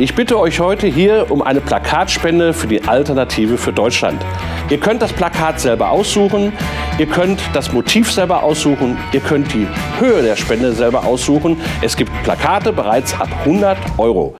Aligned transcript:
Ich 0.00 0.14
bitte 0.14 0.40
euch 0.40 0.60
heute 0.60 0.86
hier 0.86 1.26
um 1.28 1.42
eine 1.42 1.60
Plakatspende 1.60 2.54
für 2.54 2.66
die 2.66 2.88
Alternative 2.88 3.58
für 3.58 3.70
Deutschland. 3.70 4.24
Ihr 4.70 4.80
könnt 4.80 5.02
das 5.02 5.12
Plakat 5.12 5.60
selber 5.60 5.90
aussuchen, 5.90 6.54
ihr 6.96 7.04
könnt 7.04 7.38
das 7.52 7.70
Motiv 7.74 8.10
selber 8.10 8.42
aussuchen, 8.42 8.96
ihr 9.12 9.20
könnt 9.20 9.52
die 9.52 9.68
Höhe 9.98 10.22
der 10.22 10.36
Spende 10.36 10.72
selber 10.72 11.04
aussuchen. 11.04 11.60
Es 11.82 11.98
gibt 11.98 12.10
Plakate 12.22 12.72
bereits 12.72 13.12
ab 13.12 13.28
100 13.44 13.76
Euro. 13.98 14.36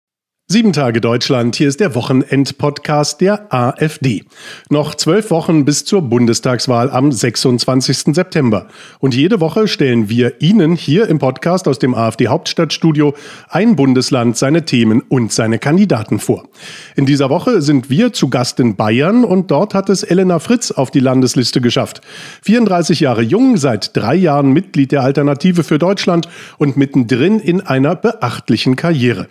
Sieben 0.52 0.72
Tage 0.72 1.00
Deutschland, 1.00 1.54
hier 1.54 1.68
ist 1.68 1.78
der 1.78 1.94
Wochenend-Podcast 1.94 3.20
der 3.20 3.54
AfD. 3.54 4.24
Noch 4.68 4.96
zwölf 4.96 5.30
Wochen 5.30 5.64
bis 5.64 5.84
zur 5.84 6.02
Bundestagswahl 6.02 6.90
am 6.90 7.12
26. 7.12 8.16
September. 8.16 8.66
Und 8.98 9.14
jede 9.14 9.40
Woche 9.40 9.68
stellen 9.68 10.08
wir 10.08 10.42
Ihnen 10.42 10.74
hier 10.74 11.06
im 11.06 11.20
Podcast 11.20 11.68
aus 11.68 11.78
dem 11.78 11.94
AfD-Hauptstadtstudio 11.94 13.14
ein 13.48 13.76
Bundesland, 13.76 14.36
seine 14.36 14.64
Themen 14.64 15.02
und 15.02 15.30
seine 15.30 15.60
Kandidaten 15.60 16.18
vor. 16.18 16.48
In 16.96 17.06
dieser 17.06 17.30
Woche 17.30 17.62
sind 17.62 17.88
wir 17.88 18.12
zu 18.12 18.28
Gast 18.28 18.58
in 18.58 18.74
Bayern 18.74 19.22
und 19.22 19.52
dort 19.52 19.72
hat 19.72 19.88
es 19.88 20.02
Elena 20.02 20.40
Fritz 20.40 20.72
auf 20.72 20.90
die 20.90 20.98
Landesliste 20.98 21.60
geschafft. 21.60 22.00
34 22.42 22.98
Jahre 22.98 23.22
jung, 23.22 23.56
seit 23.56 23.96
drei 23.96 24.16
Jahren 24.16 24.50
Mitglied 24.52 24.90
der 24.90 25.02
Alternative 25.04 25.62
für 25.62 25.78
Deutschland 25.78 26.28
und 26.58 26.76
mittendrin 26.76 27.38
in 27.38 27.60
einer 27.60 27.94
beachtlichen 27.94 28.74
Karriere. 28.74 29.28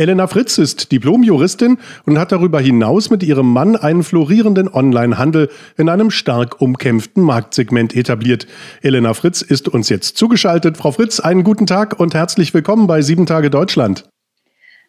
Elena 0.00 0.26
Fritz 0.28 0.56
ist 0.56 0.92
Diplomjuristin 0.92 1.76
und 2.06 2.18
hat 2.18 2.32
darüber 2.32 2.58
hinaus 2.58 3.10
mit 3.10 3.22
ihrem 3.22 3.52
Mann 3.52 3.76
einen 3.76 4.02
florierenden 4.02 4.72
Onlinehandel 4.72 5.50
in 5.76 5.90
einem 5.90 6.10
stark 6.10 6.62
umkämpften 6.62 7.22
Marktsegment 7.22 7.94
etabliert. 7.94 8.46
Elena 8.80 9.12
Fritz 9.12 9.42
ist 9.42 9.68
uns 9.68 9.90
jetzt 9.90 10.16
zugeschaltet. 10.16 10.78
Frau 10.78 10.92
Fritz, 10.92 11.20
einen 11.20 11.44
guten 11.44 11.66
Tag 11.66 12.00
und 12.00 12.14
herzlich 12.14 12.54
willkommen 12.54 12.86
bei 12.86 13.02
Sieben 13.02 13.26
Tage 13.26 13.50
Deutschland. 13.50 14.08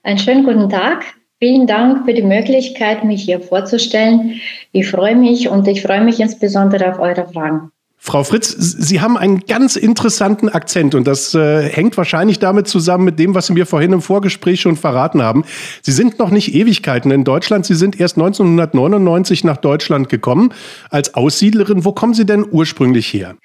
Einen 0.04 0.18
schönen 0.18 0.46
guten 0.46 0.70
Tag. 0.70 1.04
Vielen 1.40 1.68
Dank 1.68 2.06
für 2.06 2.14
die 2.14 2.22
Möglichkeit, 2.22 3.04
mich 3.04 3.24
hier 3.24 3.42
vorzustellen. 3.42 4.40
Ich 4.72 4.88
freue 4.88 5.18
mich 5.18 5.50
und 5.50 5.68
ich 5.68 5.82
freue 5.82 6.06
mich 6.06 6.22
insbesondere 6.22 6.90
auf 6.90 7.00
eure 7.00 7.28
Fragen. 7.28 7.74
Frau 8.04 8.24
Fritz, 8.24 8.50
Sie 8.58 9.00
haben 9.00 9.16
einen 9.16 9.42
ganz 9.42 9.76
interessanten 9.76 10.50
Akzent 10.50 10.96
und 10.96 11.06
das 11.06 11.36
äh, 11.36 11.70
hängt 11.70 11.96
wahrscheinlich 11.98 12.40
damit 12.40 12.68
zusammen 12.68 13.06
mit 13.06 13.20
dem, 13.20 13.36
was 13.36 13.46
Sie 13.46 13.54
mir 13.54 13.68
vorhin 13.68 13.94
im 13.94 14.02
Vorgespräch 14.02 14.60
schon 14.60 14.76
verraten 14.76 15.22
haben. 15.22 15.46
Sie 15.84 15.92
sind 15.92 16.18
noch 16.18 16.32
nicht 16.32 16.56
Ewigkeiten 16.56 17.12
in 17.12 17.24
Deutschland. 17.24 17.64
Sie 17.68 17.76
sind 17.76 18.00
erst 18.00 18.18
1999 18.18 19.44
nach 19.44 19.58
Deutschland 19.58 20.10
gekommen 20.10 20.52
als 20.90 21.14
Aussiedlerin. 21.14 21.86
Wo 21.86 21.92
kommen 21.92 22.16
Sie 22.16 22.26
denn 22.26 22.44
ursprünglich 22.50 23.14
her? 23.14 23.36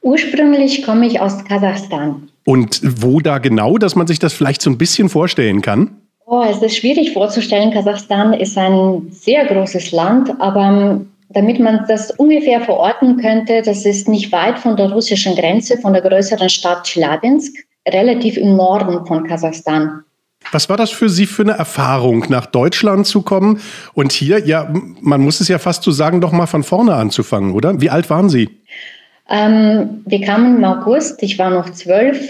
Ursprünglich 0.00 0.82
komme 0.82 1.06
ich 1.06 1.20
aus 1.20 1.44
Kasachstan. 1.44 2.30
Und 2.46 2.80
wo 3.02 3.20
da 3.20 3.36
genau, 3.36 3.76
dass 3.76 3.96
man 3.96 4.06
sich 4.06 4.18
das 4.18 4.32
vielleicht 4.32 4.62
so 4.62 4.70
ein 4.70 4.78
bisschen 4.78 5.10
vorstellen 5.10 5.60
kann? 5.60 5.90
Oh, 6.24 6.42
es 6.50 6.62
ist 6.62 6.78
schwierig 6.78 7.12
vorzustellen. 7.12 7.70
Kasachstan 7.70 8.32
ist 8.32 8.56
ein 8.56 9.08
sehr 9.10 9.44
großes 9.44 9.92
Land, 9.92 10.30
aber 10.40 11.02
damit 11.28 11.58
man 11.58 11.84
das 11.88 12.10
ungefähr 12.12 12.60
verorten 12.60 13.16
könnte, 13.16 13.62
das 13.62 13.84
ist 13.84 14.08
nicht 14.08 14.32
weit 14.32 14.58
von 14.58 14.76
der 14.76 14.92
russischen 14.92 15.34
Grenze, 15.34 15.78
von 15.78 15.92
der 15.92 16.02
größeren 16.02 16.48
Stadt 16.48 16.84
Chelyabinsk, 16.84 17.54
relativ 17.88 18.36
im 18.36 18.56
Norden 18.56 19.06
von 19.06 19.26
Kasachstan. 19.26 20.02
Was 20.52 20.68
war 20.68 20.76
das 20.76 20.90
für 20.90 21.08
Sie 21.08 21.26
für 21.26 21.42
eine 21.42 21.52
Erfahrung, 21.52 22.26
nach 22.28 22.46
Deutschland 22.46 23.06
zu 23.06 23.22
kommen 23.22 23.60
und 23.94 24.12
hier, 24.12 24.46
ja, 24.46 24.72
man 25.00 25.20
muss 25.20 25.40
es 25.40 25.48
ja 25.48 25.58
fast 25.58 25.82
so 25.82 25.90
sagen, 25.90 26.20
doch 26.20 26.32
mal 26.32 26.46
von 26.46 26.62
vorne 26.62 26.94
anzufangen, 26.94 27.52
oder? 27.52 27.80
Wie 27.80 27.90
alt 27.90 28.08
waren 28.10 28.28
Sie? 28.28 28.48
Ähm, 29.28 30.02
wir 30.06 30.20
kamen 30.20 30.58
im 30.58 30.64
August, 30.64 31.22
ich 31.22 31.38
war 31.38 31.50
noch 31.50 31.70
zwölf. 31.70 32.20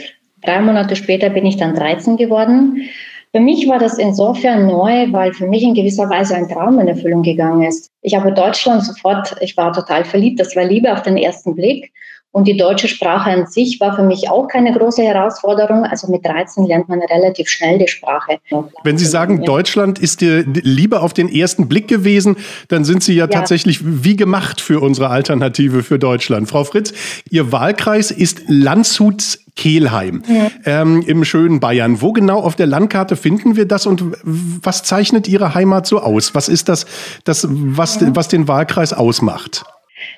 Drei 0.42 0.60
Monate 0.60 0.96
später 0.96 1.28
bin 1.28 1.44
ich 1.44 1.56
dann 1.56 1.74
13 1.74 2.16
geworden. 2.16 2.88
Für 3.36 3.42
mich 3.42 3.68
war 3.68 3.78
das 3.78 3.98
insofern 3.98 4.66
neu, 4.66 5.12
weil 5.12 5.34
für 5.34 5.46
mich 5.46 5.62
in 5.62 5.74
gewisser 5.74 6.08
Weise 6.08 6.34
ein 6.34 6.48
Traum 6.48 6.78
in 6.78 6.88
Erfüllung 6.88 7.22
gegangen 7.22 7.64
ist. 7.64 7.90
Ich 8.00 8.14
habe 8.14 8.32
Deutschland 8.32 8.82
sofort, 8.82 9.36
ich 9.42 9.58
war 9.58 9.74
total 9.74 10.06
verliebt, 10.06 10.40
das 10.40 10.56
war 10.56 10.64
Liebe 10.64 10.90
auf 10.90 11.02
den 11.02 11.18
ersten 11.18 11.54
Blick. 11.54 11.92
Und 12.36 12.46
die 12.46 12.58
deutsche 12.58 12.86
Sprache 12.86 13.30
an 13.30 13.46
sich 13.46 13.80
war 13.80 13.96
für 13.96 14.02
mich 14.02 14.28
auch 14.28 14.46
keine 14.46 14.70
große 14.70 15.02
Herausforderung. 15.02 15.84
Also 15.84 16.10
mit 16.10 16.22
13 16.26 16.66
lernt 16.66 16.86
man 16.86 17.00
relativ 17.00 17.48
schnell 17.48 17.78
die 17.78 17.88
Sprache. 17.88 18.40
Wenn 18.84 18.98
Sie 18.98 19.06
sagen, 19.06 19.42
Deutschland 19.42 19.98
ist 19.98 20.20
dir 20.20 20.44
Liebe 20.44 21.00
auf 21.00 21.14
den 21.14 21.30
ersten 21.30 21.66
Blick 21.66 21.88
gewesen, 21.88 22.36
dann 22.68 22.84
sind 22.84 23.02
Sie 23.02 23.14
ja, 23.14 23.24
ja. 23.24 23.28
tatsächlich 23.28 23.80
wie 23.82 24.16
gemacht 24.16 24.60
für 24.60 24.82
unsere 24.82 25.08
Alternative 25.08 25.82
für 25.82 25.98
Deutschland. 25.98 26.46
Frau 26.46 26.64
Fritz, 26.64 26.92
Ihr 27.30 27.52
Wahlkreis 27.52 28.10
ist 28.10 28.42
Landshut 28.48 29.38
Kelheim 29.54 30.22
ja. 30.28 30.50
ähm, 30.66 31.02
im 31.06 31.24
schönen 31.24 31.58
Bayern. 31.60 32.02
Wo 32.02 32.12
genau 32.12 32.40
auf 32.40 32.54
der 32.54 32.66
Landkarte 32.66 33.16
finden 33.16 33.56
wir 33.56 33.64
das 33.64 33.86
und 33.86 34.12
was 34.22 34.82
zeichnet 34.82 35.26
Ihre 35.26 35.54
Heimat 35.54 35.86
so 35.86 36.00
aus? 36.00 36.34
Was 36.34 36.50
ist 36.50 36.68
das, 36.68 36.84
das 37.24 37.46
was, 37.48 37.98
ja. 37.98 38.14
was 38.14 38.28
den 38.28 38.46
Wahlkreis 38.46 38.92
ausmacht? 38.92 39.64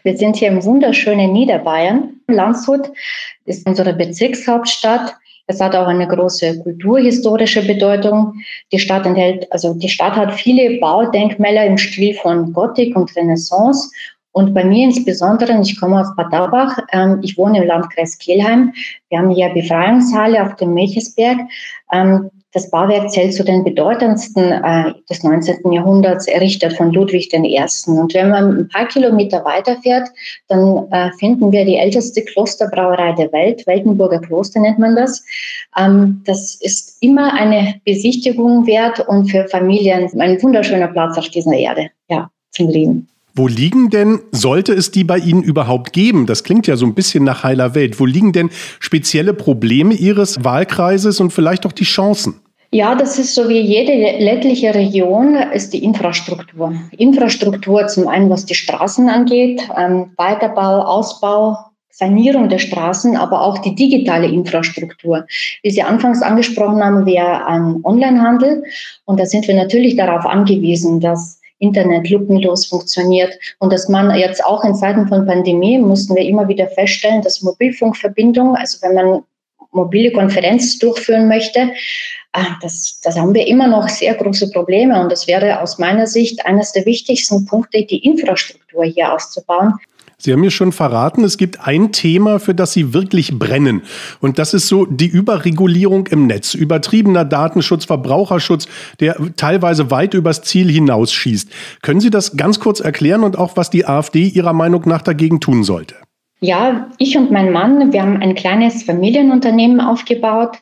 Wir 0.02 0.16
sind 0.16 0.36
hier 0.36 0.48
im 0.48 0.62
wunderschönen 0.64 1.32
Niederbayern. 1.32 2.20
Landshut 2.28 2.90
ist 3.44 3.66
unsere 3.66 3.92
Bezirkshauptstadt. 3.92 5.14
Es 5.46 5.60
hat 5.60 5.74
auch 5.74 5.86
eine 5.86 6.06
große 6.06 6.62
kulturhistorische 6.62 7.66
Bedeutung. 7.66 8.34
Die 8.72 8.78
Stadt 8.78 9.06
enthält, 9.06 9.50
also 9.50 9.74
die 9.74 9.88
Stadt 9.88 10.14
hat 10.14 10.34
viele 10.34 10.78
Baudenkmäler 10.78 11.64
im 11.64 11.78
Stil 11.78 12.14
von 12.14 12.52
Gotik 12.52 12.94
und 12.96 13.14
Renaissance 13.16 13.90
und 14.38 14.54
bei 14.54 14.64
mir 14.64 14.84
insbesondere, 14.84 15.60
ich 15.60 15.80
komme 15.80 16.00
aus 16.00 16.14
Bad 16.14 16.32
Aubach, 16.32 16.78
ähm, 16.92 17.18
ich 17.22 17.36
wohne 17.36 17.60
im 17.60 17.66
Landkreis 17.66 18.18
Kelheim. 18.18 18.72
Wir 19.08 19.18
haben 19.18 19.30
hier 19.30 19.48
Befreiungshalle 19.48 20.40
auf 20.44 20.54
dem 20.54 20.74
Melchesberg. 20.74 21.38
Ähm, 21.90 22.30
das 22.58 22.70
Bauwerk 22.70 23.08
zählt 23.10 23.34
zu 23.34 23.44
den 23.44 23.62
bedeutendsten 23.62 24.50
äh, 24.50 24.92
des 25.08 25.22
19. 25.22 25.70
Jahrhunderts, 25.70 26.26
errichtet 26.26 26.76
von 26.76 26.92
Ludwig 26.92 27.32
I. 27.32 27.64
Und 27.86 28.14
wenn 28.14 28.30
man 28.30 28.58
ein 28.58 28.68
paar 28.68 28.88
Kilometer 28.88 29.44
weiterfährt, 29.44 30.08
dann 30.48 30.88
äh, 30.90 31.12
finden 31.20 31.52
wir 31.52 31.64
die 31.64 31.76
älteste 31.76 32.24
Klosterbrauerei 32.24 33.12
der 33.12 33.32
Welt, 33.32 33.64
Weltenburger 33.68 34.18
Kloster 34.18 34.58
nennt 34.58 34.80
man 34.80 34.96
das. 34.96 35.24
Ähm, 35.78 36.22
das 36.26 36.56
ist 36.60 37.00
immer 37.00 37.32
eine 37.32 37.76
Besichtigung 37.84 38.66
wert 38.66 39.06
und 39.06 39.30
für 39.30 39.46
Familien 39.46 40.10
ein 40.20 40.42
wunderschöner 40.42 40.88
Platz 40.88 41.16
auf 41.16 41.28
dieser 41.28 41.52
Erde, 41.52 41.90
ja, 42.08 42.28
zum 42.50 42.68
Leben. 42.70 43.08
Wo 43.38 43.46
liegen 43.46 43.88
denn, 43.88 44.18
sollte 44.32 44.72
es 44.72 44.90
die 44.90 45.04
bei 45.04 45.18
Ihnen 45.18 45.44
überhaupt 45.44 45.92
geben? 45.92 46.26
Das 46.26 46.42
klingt 46.42 46.66
ja 46.66 46.76
so 46.76 46.84
ein 46.84 46.94
bisschen 46.94 47.22
nach 47.22 47.44
heiler 47.44 47.76
Welt. 47.76 48.00
Wo 48.00 48.04
liegen 48.04 48.32
denn 48.32 48.50
spezielle 48.80 49.32
Probleme 49.32 49.94
Ihres 49.94 50.42
Wahlkreises 50.42 51.20
und 51.20 51.32
vielleicht 51.32 51.64
auch 51.64 51.70
die 51.70 51.84
Chancen? 51.84 52.40
Ja, 52.70 52.94
das 52.94 53.18
ist 53.18 53.34
so 53.34 53.48
wie 53.48 53.60
jede 53.60 53.92
ländliche 54.22 54.74
Region, 54.74 55.36
ist 55.36 55.72
die 55.72 55.82
Infrastruktur. 55.82 56.74
Infrastruktur 56.96 57.86
zum 57.86 58.08
einen, 58.08 58.28
was 58.28 58.44
die 58.44 58.54
Straßen 58.54 59.08
angeht, 59.08 59.62
ähm, 59.76 60.12
Weiterbau, 60.16 60.82
Ausbau, 60.82 61.56
Sanierung 61.90 62.50
der 62.50 62.58
Straßen, 62.58 63.16
aber 63.16 63.40
auch 63.40 63.58
die 63.58 63.74
digitale 63.74 64.28
Infrastruktur. 64.28 65.26
Wie 65.62 65.70
Sie 65.70 65.82
anfangs 65.82 66.22
angesprochen 66.22 66.84
haben, 66.84 67.06
wäre 67.06 67.46
ein 67.46 67.80
Onlinehandel. 67.82 68.62
Und 69.06 69.18
da 69.18 69.26
sind 69.26 69.48
wir 69.48 69.56
natürlich 69.56 69.96
darauf 69.96 70.26
angewiesen, 70.26 71.00
dass 71.00 71.40
Internet 71.58 72.08
lückenlos 72.08 72.66
funktioniert. 72.66 73.36
Und 73.58 73.72
dass 73.72 73.88
man 73.88 74.16
jetzt 74.16 74.44
auch 74.44 74.62
in 74.62 74.74
Zeiten 74.74 75.08
von 75.08 75.26
Pandemie 75.26 75.78
mussten 75.78 76.14
wir 76.14 76.22
immer 76.22 76.46
wieder 76.48 76.68
feststellen, 76.68 77.22
dass 77.22 77.42
Mobilfunkverbindung, 77.42 78.54
also 78.54 78.78
wenn 78.82 78.94
man 78.94 79.22
mobile 79.72 80.12
Konferenz 80.12 80.78
durchführen 80.78 81.28
möchte, 81.28 81.70
ah, 82.32 82.56
das, 82.62 83.00
das 83.02 83.18
haben 83.18 83.34
wir 83.34 83.46
immer 83.46 83.68
noch 83.68 83.88
sehr 83.88 84.14
große 84.14 84.50
Probleme. 84.50 85.00
Und 85.00 85.10
das 85.10 85.26
wäre 85.26 85.60
aus 85.60 85.78
meiner 85.78 86.06
Sicht 86.06 86.44
eines 86.46 86.72
der 86.72 86.86
wichtigsten 86.86 87.44
Punkte, 87.46 87.84
die 87.84 88.04
Infrastruktur 88.04 88.84
hier 88.84 89.12
auszubauen. 89.12 89.74
Sie 90.20 90.32
haben 90.32 90.40
mir 90.40 90.50
schon 90.50 90.72
verraten, 90.72 91.22
es 91.22 91.38
gibt 91.38 91.64
ein 91.64 91.92
Thema, 91.92 92.40
für 92.40 92.52
das 92.52 92.72
Sie 92.72 92.92
wirklich 92.92 93.38
brennen. 93.38 93.82
Und 94.18 94.40
das 94.40 94.52
ist 94.52 94.66
so 94.66 94.84
die 94.84 95.06
Überregulierung 95.06 96.08
im 96.08 96.26
Netz. 96.26 96.54
Übertriebener 96.54 97.24
Datenschutz, 97.24 97.84
Verbraucherschutz, 97.84 98.66
der 98.98 99.16
teilweise 99.36 99.92
weit 99.92 100.14
übers 100.14 100.42
Ziel 100.42 100.68
hinausschießt. 100.72 101.50
Können 101.82 102.00
Sie 102.00 102.10
das 102.10 102.36
ganz 102.36 102.58
kurz 102.58 102.80
erklären 102.80 103.22
und 103.22 103.38
auch, 103.38 103.56
was 103.56 103.70
die 103.70 103.86
AfD 103.86 104.24
Ihrer 104.24 104.54
Meinung 104.54 104.82
nach 104.88 105.02
dagegen 105.02 105.38
tun 105.38 105.62
sollte? 105.62 105.94
Ja, 106.40 106.90
ich 106.98 107.16
und 107.16 107.30
mein 107.30 107.52
Mann, 107.52 107.92
wir 107.92 108.02
haben 108.02 108.22
ein 108.22 108.34
kleines 108.34 108.84
Familienunternehmen 108.84 109.80
aufgebaut. 109.80 110.58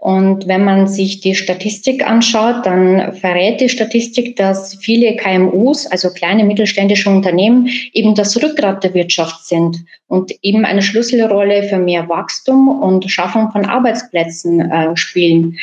Und 0.00 0.48
wenn 0.48 0.64
man 0.64 0.86
sich 0.86 1.20
die 1.20 1.34
Statistik 1.34 2.06
anschaut, 2.06 2.64
dann 2.64 3.12
verrät 3.12 3.60
die 3.60 3.68
Statistik, 3.68 4.34
dass 4.36 4.76
viele 4.76 5.14
KMUs, 5.16 5.86
also 5.86 6.08
kleine 6.08 6.42
mittelständische 6.44 7.10
Unternehmen, 7.10 7.68
eben 7.92 8.14
das 8.14 8.42
Rückgrat 8.42 8.82
der 8.82 8.94
Wirtschaft 8.94 9.44
sind 9.44 9.76
und 10.06 10.32
eben 10.40 10.64
eine 10.64 10.80
Schlüsselrolle 10.80 11.64
für 11.64 11.76
mehr 11.76 12.08
Wachstum 12.08 12.80
und 12.80 13.10
Schaffung 13.10 13.52
von 13.52 13.66
Arbeitsplätzen 13.66 14.70
äh, 14.70 14.96
spielen. 14.96 15.58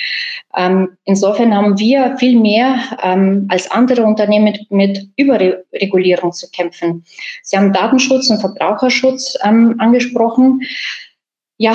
Ähm, 0.55 0.89
insofern 1.05 1.55
haben 1.55 1.79
wir 1.79 2.15
viel 2.19 2.39
mehr 2.39 2.77
ähm, 3.01 3.47
als 3.49 3.71
andere 3.71 4.03
Unternehmen 4.03 4.45
mit, 4.45 4.71
mit 4.71 5.09
Überregulierung 5.15 6.31
zu 6.31 6.47
kämpfen. 6.51 7.03
Sie 7.41 7.57
haben 7.57 7.73
Datenschutz 7.73 8.29
und 8.29 8.39
Verbraucherschutz 8.39 9.35
ähm, 9.43 9.73
angesprochen. 9.79 10.61
Ja, 11.57 11.73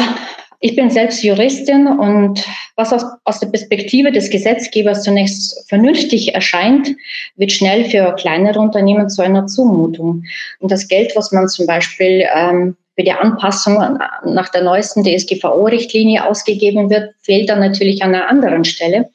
Ich 0.64 0.76
bin 0.76 0.90
selbst 0.90 1.24
Juristin 1.24 1.88
und 1.88 2.46
was 2.76 2.92
aus, 2.92 3.04
aus, 3.24 3.40
der 3.40 3.48
Perspektive 3.48 4.12
des 4.12 4.30
Gesetzgebers 4.30 5.02
zunächst 5.02 5.68
vernünftig 5.68 6.36
erscheint, 6.36 6.94
wird 7.34 7.50
schnell 7.50 7.84
für 7.86 8.14
kleinere 8.14 8.60
Unternehmen 8.60 9.10
zu 9.10 9.22
einer 9.22 9.48
Zumutung. 9.48 10.22
Und 10.60 10.70
das 10.70 10.86
Geld, 10.86 11.16
was 11.16 11.32
man 11.32 11.48
zum 11.48 11.66
Beispiel 11.66 12.24
ähm, 12.32 12.76
für 12.94 13.02
die 13.02 13.10
Anpassung 13.10 13.98
nach 14.24 14.50
der 14.50 14.62
neuesten 14.62 15.02
DSGVO-Richtlinie 15.02 16.24
ausgegeben 16.24 16.90
wird, 16.90 17.12
fehlt 17.22 17.48
dann 17.48 17.58
natürlich 17.58 18.04
an 18.04 18.14
einer 18.14 18.28
anderen 18.28 18.64
Stelle. 18.64 19.10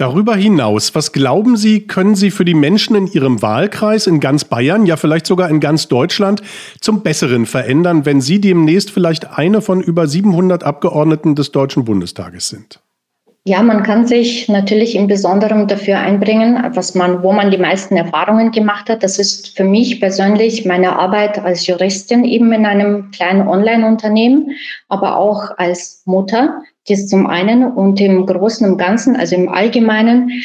Darüber 0.00 0.34
hinaus, 0.34 0.94
was 0.94 1.12
glauben 1.12 1.58
Sie, 1.58 1.86
können 1.86 2.14
Sie 2.14 2.30
für 2.30 2.46
die 2.46 2.54
Menschen 2.54 2.96
in 2.96 3.06
Ihrem 3.06 3.42
Wahlkreis 3.42 4.06
in 4.06 4.18
ganz 4.18 4.46
Bayern, 4.46 4.86
ja 4.86 4.96
vielleicht 4.96 5.26
sogar 5.26 5.50
in 5.50 5.60
ganz 5.60 5.88
Deutschland 5.88 6.40
zum 6.80 7.02
Besseren 7.02 7.44
verändern, 7.44 8.06
wenn 8.06 8.22
Sie 8.22 8.40
demnächst 8.40 8.90
vielleicht 8.90 9.36
eine 9.36 9.60
von 9.60 9.82
über 9.82 10.06
700 10.06 10.64
Abgeordneten 10.64 11.34
des 11.34 11.52
Deutschen 11.52 11.84
Bundestages 11.84 12.48
sind? 12.48 12.80
Ja, 13.46 13.62
man 13.62 13.82
kann 13.82 14.06
sich 14.06 14.50
natürlich 14.50 14.94
im 14.94 15.06
Besonderen 15.06 15.66
dafür 15.66 15.98
einbringen, 15.98 16.62
was 16.74 16.94
man, 16.94 17.22
wo 17.22 17.32
man 17.32 17.50
die 17.50 17.56
meisten 17.56 17.96
Erfahrungen 17.96 18.50
gemacht 18.50 18.90
hat. 18.90 19.02
Das 19.02 19.18
ist 19.18 19.56
für 19.56 19.64
mich 19.64 19.98
persönlich 19.98 20.66
meine 20.66 20.98
Arbeit 20.98 21.38
als 21.38 21.66
Juristin 21.66 22.24
eben 22.24 22.52
in 22.52 22.66
einem 22.66 23.10
kleinen 23.12 23.48
Online-Unternehmen, 23.48 24.50
aber 24.88 25.16
auch 25.16 25.56
als 25.56 26.02
Mutter 26.04 26.62
das 26.86 27.06
zum 27.06 27.26
einen 27.26 27.64
und 27.64 27.98
im 28.00 28.26
Großen 28.26 28.68
und 28.68 28.76
Ganzen, 28.76 29.16
also 29.16 29.36
im 29.36 29.48
Allgemeinen, 29.48 30.42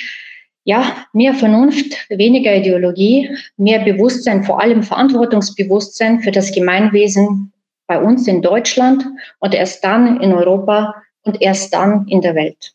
ja, 0.64 1.06
mehr 1.12 1.34
Vernunft, 1.34 2.10
weniger 2.10 2.56
Ideologie, 2.56 3.30
mehr 3.58 3.80
Bewusstsein, 3.80 4.44
vor 4.44 4.62
allem 4.62 4.84
Verantwortungsbewusstsein 4.84 6.22
für 6.22 6.32
das 6.32 6.54
Gemeinwesen 6.54 7.52
bei 7.88 8.02
uns 8.02 8.28
in 8.28 8.42
Deutschland 8.42 9.06
und 9.40 9.54
erst 9.54 9.84
dann 9.84 10.22
in 10.22 10.34
Europa 10.34 10.96
und 11.24 11.42
erst 11.42 11.74
dann 11.74 12.08
in 12.08 12.22
der 12.22 12.36
Welt 12.36 12.75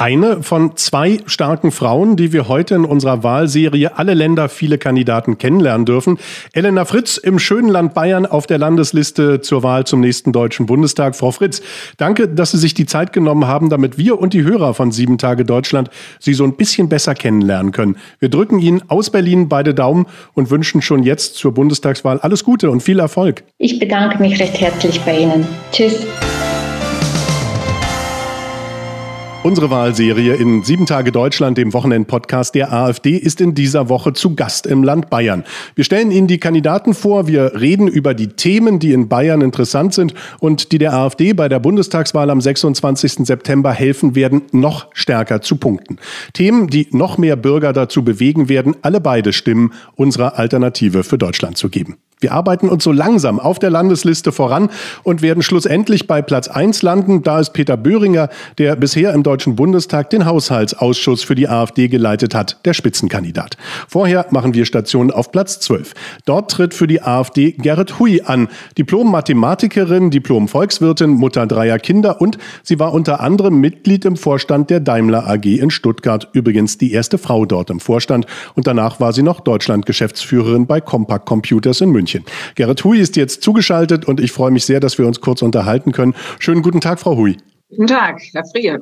eine 0.00 0.42
von 0.42 0.76
zwei 0.76 1.18
starken 1.26 1.70
Frauen, 1.70 2.16
die 2.16 2.32
wir 2.32 2.48
heute 2.48 2.74
in 2.74 2.86
unserer 2.86 3.22
Wahlserie 3.22 3.98
Alle 3.98 4.14
Länder, 4.14 4.48
viele 4.48 4.78
Kandidaten 4.78 5.36
kennenlernen 5.36 5.84
dürfen. 5.84 6.18
Elena 6.54 6.86
Fritz 6.86 7.18
im 7.18 7.38
schönen 7.38 7.68
Land 7.68 7.92
Bayern 7.92 8.24
auf 8.24 8.46
der 8.46 8.56
Landesliste 8.56 9.42
zur 9.42 9.62
Wahl 9.62 9.84
zum 9.86 10.00
nächsten 10.00 10.32
Deutschen 10.32 10.64
Bundestag. 10.64 11.16
Frau 11.16 11.32
Fritz, 11.32 11.60
danke, 11.98 12.28
dass 12.28 12.52
Sie 12.52 12.58
sich 12.58 12.72
die 12.72 12.86
Zeit 12.86 13.12
genommen 13.12 13.46
haben, 13.46 13.68
damit 13.68 13.98
wir 13.98 14.18
und 14.18 14.32
die 14.32 14.42
Hörer 14.42 14.72
von 14.72 14.90
Sieben 14.90 15.18
Tage 15.18 15.44
Deutschland 15.44 15.90
Sie 16.18 16.32
so 16.32 16.44
ein 16.44 16.56
bisschen 16.56 16.88
besser 16.88 17.14
kennenlernen 17.14 17.72
können. 17.72 17.98
Wir 18.20 18.30
drücken 18.30 18.58
Ihnen 18.58 18.82
aus 18.88 19.10
Berlin 19.10 19.50
beide 19.50 19.74
Daumen 19.74 20.06
und 20.32 20.48
wünschen 20.50 20.80
schon 20.80 21.02
jetzt 21.02 21.34
zur 21.34 21.52
Bundestagswahl 21.52 22.18
alles 22.20 22.42
Gute 22.42 22.70
und 22.70 22.82
viel 22.82 23.00
Erfolg. 23.00 23.42
Ich 23.58 23.78
bedanke 23.78 24.18
mich 24.18 24.40
recht 24.40 24.58
herzlich 24.58 24.98
bei 25.02 25.18
Ihnen. 25.18 25.46
Tschüss. 25.72 26.06
Unsere 29.42 29.70
Wahlserie 29.70 30.34
in 30.34 30.64
Sieben 30.64 30.84
Tage 30.84 31.12
Deutschland, 31.12 31.56
dem 31.56 31.72
Wochenend-Podcast 31.72 32.54
der 32.54 32.74
AfD, 32.74 33.16
ist 33.16 33.40
in 33.40 33.54
dieser 33.54 33.88
Woche 33.88 34.12
zu 34.12 34.34
Gast 34.34 34.66
im 34.66 34.84
Land 34.84 35.08
Bayern. 35.08 35.44
Wir 35.74 35.84
stellen 35.84 36.10
Ihnen 36.10 36.26
die 36.26 36.36
Kandidaten 36.36 36.92
vor, 36.92 37.26
wir 37.26 37.58
reden 37.58 37.88
über 37.88 38.12
die 38.12 38.28
Themen, 38.28 38.78
die 38.78 38.92
in 38.92 39.08
Bayern 39.08 39.40
interessant 39.40 39.94
sind 39.94 40.12
und 40.40 40.72
die 40.72 40.78
der 40.78 40.92
AfD 40.92 41.32
bei 41.32 41.48
der 41.48 41.58
Bundestagswahl 41.58 42.28
am 42.28 42.42
26. 42.42 43.26
September 43.26 43.72
helfen 43.72 44.14
werden, 44.14 44.42
noch 44.52 44.88
stärker 44.92 45.40
zu 45.40 45.56
punkten. 45.56 45.96
Themen, 46.34 46.66
die 46.66 46.88
noch 46.90 47.16
mehr 47.16 47.36
Bürger 47.36 47.72
dazu 47.72 48.04
bewegen 48.04 48.50
werden, 48.50 48.76
alle 48.82 49.00
beide 49.00 49.32
Stimmen 49.32 49.72
unserer 49.96 50.38
Alternative 50.38 51.02
für 51.02 51.16
Deutschland 51.16 51.56
zu 51.56 51.70
geben. 51.70 51.96
Wir 52.20 52.32
arbeiten 52.32 52.68
uns 52.68 52.84
so 52.84 52.92
langsam 52.92 53.40
auf 53.40 53.58
der 53.58 53.70
Landesliste 53.70 54.30
voran 54.30 54.68
und 55.02 55.22
werden 55.22 55.42
schlussendlich 55.42 56.06
bei 56.06 56.20
Platz 56.20 56.48
1 56.48 56.82
landen. 56.82 57.22
Da 57.22 57.40
ist 57.40 57.54
Peter 57.54 57.78
Böhringer, 57.78 58.28
der 58.58 58.76
bisher 58.76 59.14
im 59.14 59.22
Deutschen 59.30 59.54
Bundestag 59.54 60.10
den 60.10 60.26
Haushaltsausschuss 60.26 61.22
für 61.22 61.36
die 61.36 61.48
AfD 61.48 61.86
geleitet 61.86 62.34
hat, 62.34 62.58
der 62.64 62.74
Spitzenkandidat. 62.74 63.56
Vorher 63.86 64.26
machen 64.30 64.54
wir 64.54 64.64
Station 64.64 65.12
auf 65.12 65.30
Platz 65.30 65.60
12. 65.60 65.94
Dort 66.24 66.50
tritt 66.50 66.74
für 66.74 66.88
die 66.88 67.00
AfD 67.00 67.52
Gerrit 67.52 68.00
Hui 68.00 68.22
an, 68.22 68.48
Diplom-Mathematikerin, 68.76 70.10
Diplom-Volkswirtin, 70.10 71.10
Mutter 71.10 71.46
dreier 71.46 71.78
Kinder 71.78 72.20
und 72.20 72.38
sie 72.64 72.80
war 72.80 72.92
unter 72.92 73.20
anderem 73.20 73.60
Mitglied 73.60 74.04
im 74.04 74.16
Vorstand 74.16 74.68
der 74.68 74.80
Daimler 74.80 75.28
AG 75.28 75.44
in 75.44 75.70
Stuttgart, 75.70 76.28
übrigens 76.32 76.76
die 76.76 76.90
erste 76.90 77.16
Frau 77.16 77.46
dort 77.46 77.70
im 77.70 77.78
Vorstand 77.78 78.26
und 78.56 78.66
danach 78.66 78.98
war 78.98 79.12
sie 79.12 79.22
noch 79.22 79.38
Deutschland-Geschäftsführerin 79.38 80.66
bei 80.66 80.80
Compaq 80.80 81.24
Computers 81.24 81.80
in 81.80 81.90
München. 81.90 82.24
Gerrit 82.56 82.82
Hui 82.82 82.98
ist 82.98 83.14
jetzt 83.14 83.44
zugeschaltet 83.44 84.06
und 84.06 84.18
ich 84.18 84.32
freue 84.32 84.50
mich 84.50 84.64
sehr, 84.64 84.80
dass 84.80 84.98
wir 84.98 85.06
uns 85.06 85.20
kurz 85.20 85.40
unterhalten 85.40 85.92
können. 85.92 86.16
Schönen 86.40 86.62
guten 86.62 86.80
Tag, 86.80 86.98
Frau 86.98 87.16
Hui. 87.16 87.36
Guten 87.70 87.86
Tag, 87.86 88.20
Herr 88.32 88.44
Frier. 88.44 88.80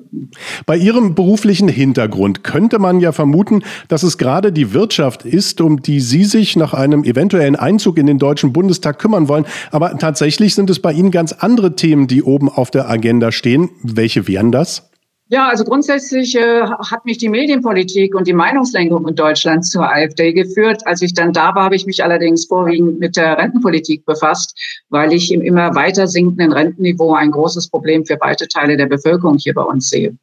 Bei 0.64 0.74
Ihrem 0.74 1.14
beruflichen 1.14 1.68
Hintergrund 1.68 2.42
könnte 2.42 2.78
man 2.78 3.00
ja 3.00 3.12
vermuten, 3.12 3.62
dass 3.88 4.02
es 4.02 4.16
gerade 4.16 4.50
die 4.50 4.72
Wirtschaft 4.72 5.26
ist, 5.26 5.60
um 5.60 5.82
die 5.82 6.00
Sie 6.00 6.24
sich 6.24 6.56
nach 6.56 6.72
einem 6.72 7.04
eventuellen 7.04 7.54
Einzug 7.54 7.98
in 7.98 8.06
den 8.06 8.18
Deutschen 8.18 8.54
Bundestag 8.54 8.98
kümmern 8.98 9.28
wollen. 9.28 9.44
Aber 9.72 9.98
tatsächlich 9.98 10.54
sind 10.54 10.70
es 10.70 10.80
bei 10.80 10.92
Ihnen 10.92 11.10
ganz 11.10 11.32
andere 11.34 11.76
Themen, 11.76 12.06
die 12.06 12.22
oben 12.22 12.48
auf 12.48 12.70
der 12.70 12.88
Agenda 12.88 13.30
stehen. 13.30 13.68
Welche 13.82 14.26
wären 14.26 14.52
das? 14.52 14.87
Ja, 15.30 15.48
also 15.48 15.64
grundsätzlich 15.64 16.34
äh, 16.36 16.62
hat 16.62 17.04
mich 17.04 17.18
die 17.18 17.28
Medienpolitik 17.28 18.14
und 18.14 18.26
die 18.26 18.32
Meinungslenkung 18.32 19.06
in 19.06 19.14
Deutschland 19.14 19.66
zur 19.66 19.86
AfD 19.86 20.32
geführt. 20.32 20.86
Als 20.86 21.02
ich 21.02 21.12
dann 21.12 21.34
da 21.34 21.54
war, 21.54 21.64
habe 21.64 21.76
ich 21.76 21.84
mich 21.84 22.02
allerdings 22.02 22.46
vorwiegend 22.46 22.98
mit 22.98 23.14
der 23.16 23.36
Rentenpolitik 23.36 24.06
befasst, 24.06 24.58
weil 24.88 25.12
ich 25.12 25.30
im 25.30 25.42
immer 25.42 25.74
weiter 25.74 26.06
sinkenden 26.06 26.52
Rentenniveau 26.52 27.12
ein 27.12 27.30
großes 27.30 27.68
Problem 27.68 28.06
für 28.06 28.18
weite 28.20 28.48
Teile 28.48 28.78
der 28.78 28.86
Bevölkerung 28.86 29.36
hier 29.36 29.52
bei 29.52 29.62
uns 29.62 29.90
sehe. 29.90 30.16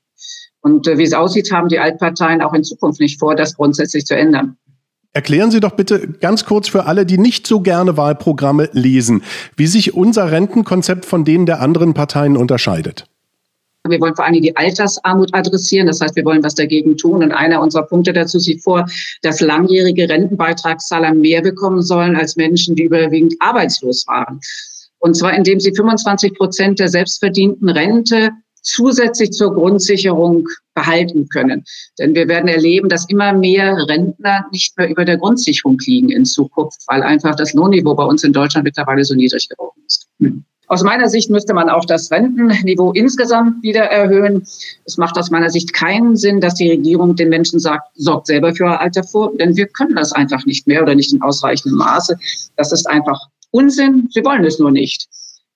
Und 0.62 0.88
äh, 0.88 0.98
wie 0.98 1.04
es 1.04 1.14
aussieht, 1.14 1.52
haben 1.52 1.70
die 1.70 1.78
Altparteien 1.78 2.42
auch 2.42 2.54
in 2.54 2.64
Zukunft 2.64 3.00
nicht 3.00 3.20
vor, 3.20 3.36
das 3.36 3.56
grundsätzlich 3.56 4.06
zu 4.06 4.16
ändern. 4.16 4.58
Erklären 5.14 5.52
Sie 5.52 5.60
doch 5.60 5.74
bitte 5.74 6.10
ganz 6.20 6.46
kurz 6.46 6.68
für 6.68 6.88
alle, 6.88 7.06
die 7.06 7.20
nicht 7.20 7.46
so 7.46 7.62
gerne 7.62 7.96
Wahlprogramme 7.96 8.70
lesen, 8.74 9.22
wie 9.56 9.68
sich 9.68 9.94
unser 9.94 10.32
Rentenkonzept 10.32 11.06
von 11.06 11.24
denen 11.24 11.46
der 11.46 11.62
anderen 11.62 11.94
Parteien 11.94 12.36
unterscheidet. 12.36 13.06
Wir 13.90 14.00
wollen 14.00 14.16
vor 14.16 14.26
allem 14.26 14.42
die 14.42 14.56
Altersarmut 14.56 15.34
adressieren. 15.34 15.88
Das 15.88 16.02
heißt, 16.02 16.16
wir 16.16 16.26
wollen 16.26 16.44
was 16.44 16.56
dagegen 16.56 16.98
tun. 16.98 17.24
Und 17.24 17.32
einer 17.32 17.62
unserer 17.62 17.84
Punkte 17.84 18.14
dazu 18.14 18.40
sieht 18.40 18.64
vor, 18.64 18.86
dass 19.22 19.42
langjährige 19.42 20.10
Rentenbeitragszahler 20.10 21.14
mehr 21.14 21.42
bekommen 21.42 21.82
sollen 21.82 22.16
als 22.16 22.36
Menschen, 22.36 22.76
die 22.76 22.84
überwiegend 22.84 23.36
arbeitslos 23.40 24.06
waren. 24.08 24.40
Und 25.00 25.16
zwar 25.16 25.34
indem 25.34 25.60
sie 25.60 25.74
25 25.76 26.34
Prozent 26.34 26.80
der 26.80 26.90
selbstverdienten 26.90 27.70
Rente 27.70 28.32
zusätzlich 28.66 29.32
zur 29.32 29.54
Grundsicherung 29.54 30.48
behalten 30.74 31.30
können. 31.30 31.64
Denn 32.00 32.16
wir 32.16 32.28
werden 32.28 32.48
erleben, 32.48 32.90
dass 32.90 33.08
immer 33.10 33.32
mehr 33.32 33.76
Rentner 33.88 34.46
nicht 34.52 34.78
mehr 34.78 34.90
über 34.90 35.06
der 35.06 35.18
Grundsicherung 35.18 35.78
liegen 35.86 36.10
in 36.10 36.26
Zukunft, 36.26 36.82
weil 36.88 37.04
einfach 37.04 37.36
das 37.36 37.54
Lohnniveau 37.54 37.94
bei 37.94 38.04
uns 38.04 38.24
in 38.24 38.34
Deutschland 38.34 38.66
mittlerweile 38.66 39.06
so 39.06 39.14
niedrig 39.14 39.48
geworden 39.48 39.82
ist. 39.86 40.08
Hm. 40.20 40.44
Aus 40.68 40.84
meiner 40.84 41.10
Sicht 41.10 41.30
müsste 41.30 41.54
man 41.54 41.70
auch 41.70 41.86
das 41.86 42.12
Rentenniveau 42.12 42.92
insgesamt 42.94 43.62
wieder 43.62 43.84
erhöhen. 43.84 44.44
Es 44.86 44.98
macht 44.98 45.18
aus 45.18 45.30
meiner 45.30 45.50
Sicht 45.50 45.74
keinen 45.74 46.16
Sinn, 46.16 46.42
dass 46.42 46.56
die 46.56 46.70
Regierung 46.70 47.16
den 47.16 47.30
Menschen 47.30 47.60
sagt, 47.60 47.88
sorgt 47.96 48.28
selber 48.28 48.54
für 48.56 48.66
euer 48.66 48.80
Alter 48.80 49.04
vor, 49.04 49.32
denn 49.38 49.56
wir 49.56 49.68
können 49.68 49.96
das 49.96 50.12
einfach 50.12 50.46
nicht 50.46 50.66
mehr 50.66 50.82
oder 50.82 50.96
nicht 50.96 51.14
in 51.14 51.22
ausreichendem 51.22 51.78
Maße. 51.78 52.18
Das 52.58 52.72
ist 52.72 52.90
einfach 52.90 53.20
Unsinn. 53.52 54.10
Sie 54.12 54.26
wollen 54.26 54.44
es 54.44 54.58
nur 54.58 54.72
nicht. 54.72 55.08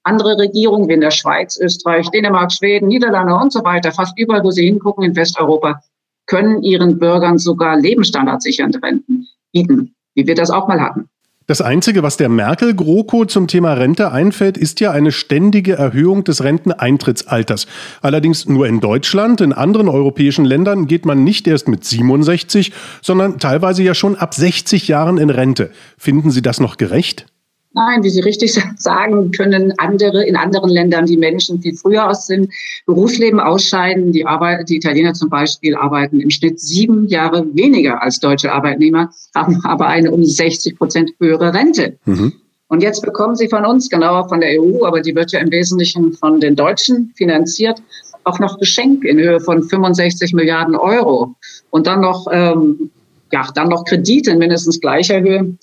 Andere 0.04 0.38
Regierungen 0.38 0.88
wie 0.88 0.94
in 0.94 1.02
der 1.02 1.12
Schweiz, 1.12 1.58
Österreich, 1.60 2.08
Dänemark, 2.10 2.52
Schweden, 2.52 2.88
Niederlande 2.88 3.36
und 3.36 3.52
so 3.52 3.64
weiter, 3.64 3.92
fast 3.92 4.18
überall, 4.18 4.44
wo 4.44 4.52
sie 4.52 4.66
hingucken 4.66 5.04
in 5.04 5.16
Westeuropa, 5.16 5.82
können 6.28 6.64
ihren 6.64 7.00
Bürgern 7.00 7.38
sogar 7.40 7.78
lebensstandardsichernde 7.78 8.82
Renten 8.82 9.28
bieten, 9.52 9.96
wie 10.14 10.28
wir 10.28 10.36
das 10.36 10.52
auch 10.52 10.68
mal 10.68 10.80
hatten. 10.80 11.10
Das 11.50 11.62
Einzige, 11.62 12.04
was 12.04 12.16
der 12.16 12.30
Merkel-GroKo 12.30 13.26
zum 13.26 13.48
Thema 13.48 13.74
Rente 13.74 14.12
einfällt, 14.12 14.56
ist 14.56 14.82
ja 14.82 14.92
eine 14.92 15.12
ständige 15.12 15.74
Erhöhung 15.74 16.24
des 16.24 16.44
Renteneintrittsalters. 16.44 17.66
Allerdings 18.04 18.46
nur 18.46 18.68
in 18.68 18.82
Deutschland. 18.82 19.42
In 19.42 19.52
anderen 19.52 19.90
europäischen 19.90 20.46
Ländern 20.46 20.86
geht 20.86 21.08
man 21.08 21.24
nicht 21.24 21.48
erst 21.48 21.68
mit 21.68 21.84
67, 21.84 22.72
sondern 23.02 23.40
teilweise 23.40 23.82
ja 23.82 23.96
schon 23.96 24.16
ab 24.16 24.36
60 24.36 24.88
Jahren 24.88 25.18
in 25.18 25.32
Rente. 25.32 25.72
Finden 25.98 26.30
Sie 26.30 26.44
das 26.44 26.60
noch 26.60 26.78
gerecht? 26.78 27.26
Nein, 27.74 28.04
wie 28.04 28.10
Sie 28.10 28.22
richtig 28.22 28.60
sagen, 28.78 29.32
können 29.32 29.74
andere 29.78 30.26
in 30.26 30.36
anderen 30.36 30.70
Ländern 30.70 31.06
die 31.06 31.18
Menschen 31.18 31.62
viel 31.62 31.76
früher 31.76 32.10
aus 32.10 32.28
dem 32.28 32.50
Berufsleben 32.86 33.40
ausscheiden. 33.40 34.12
Die, 34.12 34.26
Arbeit, 34.26 34.70
die 34.70 34.78
Italiener 34.78 35.14
zum 35.14 35.30
Beispiel 35.30 35.76
arbeiten 35.76 36.20
im 36.20 36.30
Schnitt 36.30 36.60
sieben 36.60 37.08
Jahre 37.08 37.46
weniger 37.54 38.02
als 38.02 38.20
deutsche 38.20 38.52
Arbeitnehmer, 38.52 39.12
haben 39.36 39.64
aber 39.64 39.88
eine 39.88 40.12
um 40.12 40.26
60 40.26 40.78
Prozent 40.78 41.12
höhere 41.20 41.54
Rente. 41.54 41.98
Mhm. 42.06 42.34
Und 42.70 42.84
jetzt 42.84 43.02
bekommen 43.02 43.36
sie 43.36 43.48
von 43.48 43.66
uns, 43.66 43.90
genauer 43.90 44.30
von 44.30 44.42
der 44.42 44.62
EU, 44.62 44.86
aber 44.86 45.02
die 45.02 45.16
wird 45.16 45.32
ja 45.32 45.40
im 45.40 45.52
Wesentlichen 45.52 46.14
von 46.14 46.40
den 46.40 46.56
Deutschen 46.56 47.12
finanziert, 47.16 47.82
auch 48.24 48.40
noch 48.40 48.60
Geschenk 48.60 49.04
in 49.04 49.18
Höhe 49.18 49.40
von 49.40 49.64
65 49.64 50.34
Milliarden 50.34 50.76
Euro 50.76 51.36
und 51.72 51.88
dann 51.88 52.02
noch, 52.02 52.28
ähm, 52.32 52.92
ja, 53.32 53.48
dann 53.56 53.70
noch 53.70 53.86
Kredite 53.86 54.32
in 54.32 54.38
mindestens 54.38 54.80
gleicher 54.80 55.20
Höhe 55.20 55.56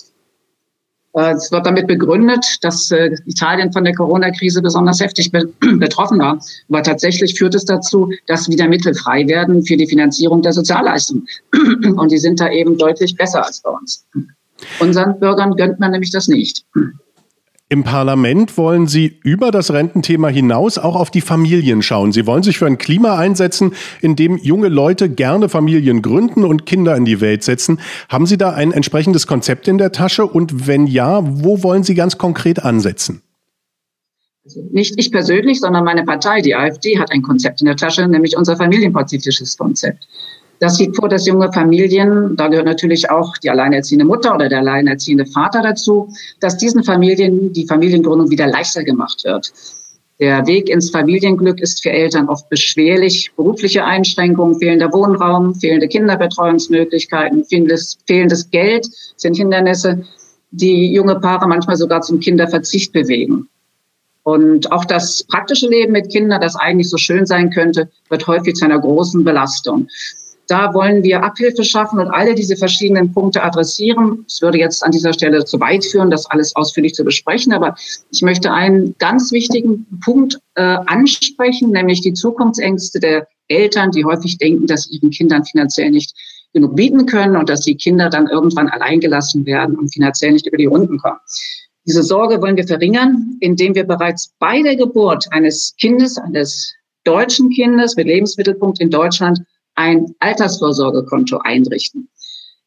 es 1.17 1.51
wird 1.51 1.65
damit 1.65 1.87
begründet, 1.87 2.45
dass 2.61 2.91
äh, 2.91 3.11
Italien 3.25 3.73
von 3.73 3.85
der 3.85 3.95
Corona-Krise 3.95 4.61
besonders 4.61 5.01
heftig 5.01 5.33
betroffen 5.79 6.19
war. 6.19 6.39
Aber 6.69 6.83
tatsächlich 6.83 7.39
führt 7.39 7.55
es 7.55 7.65
dazu, 7.65 8.11
dass 8.27 8.51
wieder 8.51 8.69
Mittel 8.69 8.95
frei 8.95 9.27
werden 9.27 9.65
für 9.65 9.77
die 9.77 9.87
Finanzierung 9.87 10.43
der 10.43 10.53
Sozialleistungen. 10.53 11.27
Und 11.97 12.13
die 12.13 12.19
sind 12.19 12.41
da 12.41 12.51
eben 12.51 12.77
deutlich 12.77 13.17
besser 13.17 13.47
als 13.47 13.63
bei 13.63 13.71
uns. 13.71 14.07
Unseren 14.81 15.19
Bürgern 15.19 15.57
gönnt 15.57 15.81
man 15.81 15.93
nämlich 15.93 16.11
das 16.11 16.29
nicht. 16.29 16.65
Im 17.69 17.83
Parlament 17.83 18.57
wollen 18.59 18.87
Sie 18.87 19.19
über 19.25 19.51
das 19.51 19.73
Rententhema 19.73 20.29
hinaus 20.29 20.79
auch 20.79 20.95
auf 20.95 21.11
die 21.11 21.21
Familien 21.21 21.83
schauen. 21.83 22.13
Sie 22.13 22.25
wollen 22.25 22.45
sich 22.45 22.59
für 22.59 22.67
ein 22.67 22.79
Klima 22.79 23.19
einsetzen, 23.19 23.75
in 24.01 24.15
dem 24.15 24.37
junge 24.37 24.69
Leute 24.69 25.09
gerne 25.09 25.49
Familien 25.49 26.01
gründen 26.01 26.45
und 26.45 26.65
Kinder 26.65 26.97
in 26.97 27.05
die 27.05 27.21
Welt 27.21 27.43
setzen. 27.43 27.81
Haben 28.09 28.27
Sie 28.27 28.39
da 28.39 28.53
ein 28.53 28.71
entsprechendes 28.71 29.27
Konzept 29.27 29.67
in 29.67 29.79
der 29.79 29.91
Tasche? 29.91 30.27
Und 30.27 30.69
wenn 30.69 30.87
ja, 30.87 31.23
wo 31.25 31.65
wollen 31.65 31.83
Sie 31.83 31.97
ganz 31.97 32.19
konkret 32.19 32.63
ansetzen? 32.63 33.23
Also 34.45 34.63
nicht 34.71 34.95
ich 34.97 35.11
persönlich, 35.11 35.59
sondern 35.59 35.83
meine 35.83 36.05
Partei, 36.05 36.43
die 36.43 36.55
AfD, 36.55 37.01
hat 37.01 37.11
ein 37.11 37.23
Konzept 37.23 37.63
in 37.63 37.67
der 37.67 37.75
Tasche, 37.75 38.07
nämlich 38.07 38.37
unser 38.37 38.57
familienpazifisches 38.57 39.57
Konzept. 39.57 40.07
Das 40.59 40.77
sieht 40.77 40.97
vor, 40.97 41.09
dass 41.09 41.27
junge 41.27 41.53
Familien, 41.53 42.35
da 42.37 42.49
gehört 42.49 42.67
natürlich 42.67 43.11
auch 43.11 43.37
die 43.39 43.51
alleinerziehende 43.51 44.07
Mutter 44.07 44.35
oder 44.35 44.49
der 44.49 44.61
alleinerziehende 44.61 45.27
Vater 45.27 45.63
dazu, 45.63 46.13
dass 46.41 46.57
diesen 46.57 46.83
Familien 46.83 47.53
die 47.53 47.67
Familiengründung 47.67 48.31
wieder 48.31 48.47
leichter 48.47 48.83
gemacht 48.83 49.25
wird. 49.25 49.53
Der 50.19 50.47
Weg 50.47 50.71
ins 50.71 50.89
Familienglück 50.89 51.61
ist 51.61 51.83
für 51.83 51.91
Eltern 51.91 52.31
oft 52.31 52.49
beschwerlich. 52.49 53.33
Berufliche 53.37 53.85
Einschränkungen, 53.85 54.59
fehlender 54.59 54.91
Wohnraum, 54.93 55.55
fehlende 55.55 55.89
Kinderbetreuungsmöglichkeiten, 55.89 57.45
fehlendes, 57.45 57.99
fehlendes 58.07 58.51
Geld 58.51 58.87
sind 59.17 59.37
Hindernisse, 59.37 60.05
die 60.53 60.91
junge 60.91 61.21
Paare 61.21 61.47
manchmal 61.47 61.77
sogar 61.77 62.01
zum 62.01 62.21
Kinderverzicht 62.21 62.95
bewegen. 62.95 63.49
Und 64.23 64.73
auch 64.73 64.87
das 64.87 65.23
praktische 65.25 65.69
Leben 65.69 65.93
mit 65.93 66.11
Kindern, 66.11 66.41
das 66.41 66.57
eigentlich 66.57 66.89
so 66.89 66.97
schön 66.97 67.27
sein 67.27 67.51
könnte, 67.51 67.91
wird 68.09 68.27
häufig 68.27 68.55
zu 68.55 68.65
einer 68.65 68.81
großen 68.81 69.23
Belastung. 69.23 69.87
Da 70.49 70.73
wollen 70.75 71.03
wir 71.03 71.25
Abhilfe 71.25 71.65
schaffen 71.65 71.99
und 71.99 72.09
alle 72.09 72.35
diese 72.35 72.57
verschiedenen 72.57 73.13
Punkte 73.13 73.43
adressieren. 73.43 74.25
Es 74.29 74.41
würde 74.43 74.59
jetzt 74.59 74.85
an 74.85 74.93
dieser 74.93 75.13
Stelle 75.13 75.45
zu 75.45 75.59
weit 75.59 75.85
führen, 75.85 76.11
das 76.11 76.27
alles 76.27 76.55
ausführlich 76.55 76.95
zu 76.95 77.05
besprechen, 77.05 77.53
aber 77.53 77.75
ich 78.11 78.23
möchte 78.23 78.53
einen 78.53 78.95
ganz 78.99 79.33
wichtigen 79.33 79.87
Punkt 80.05 80.39
äh, 80.55 80.63
ansprechen, 80.63 81.71
nämlich 81.71 82.01
die 82.01 82.13
Zukunftsängste 82.13 83.01
der 83.01 83.27
Eltern, 83.49 83.91
die 83.91 84.05
häufig 84.05 84.39
denken, 84.39 84.67
dass 84.67 84.89
ihren 84.91 85.11
Kindern 85.11 85.45
finanziell 85.45 85.91
nicht 85.91 86.15
genug 86.53 86.77
bieten 86.77 87.07
können 87.07 87.37
und 87.37 87.49
dass 87.49 87.61
die 87.61 87.77
Kinder 87.77 88.09
dann 88.09 88.29
irgendwann 88.29 88.69
alleingelassen 88.69 89.45
werden 89.47 89.77
und 89.77 89.93
finanziell 89.93 90.33
nicht 90.33 90.47
über 90.47 90.57
die 90.57 90.67
Runden 90.67 90.99
kommen. 90.99 91.19
Diese 91.87 92.03
Sorge 92.03 92.41
wollen 92.41 92.57
wir 92.57 92.67
verringern, 92.67 93.37
indem 93.41 93.75
wir 93.75 93.85
bereits 93.85 94.33
bei 94.39 94.63
der 94.63 94.75
Geburt 94.75 95.27
eines 95.31 95.75
Kindes, 95.79 96.19
eines 96.19 96.75
deutschen 97.05 97.51
Kindes 97.51 97.95
mit 97.97 98.07
Lebensmittelpunkt 98.07 98.81
in 98.81 98.91
Deutschland 98.91 99.41
ein 99.77 100.15
Altersvorsorgekonto 100.21 101.39
einrichten, 101.45 102.09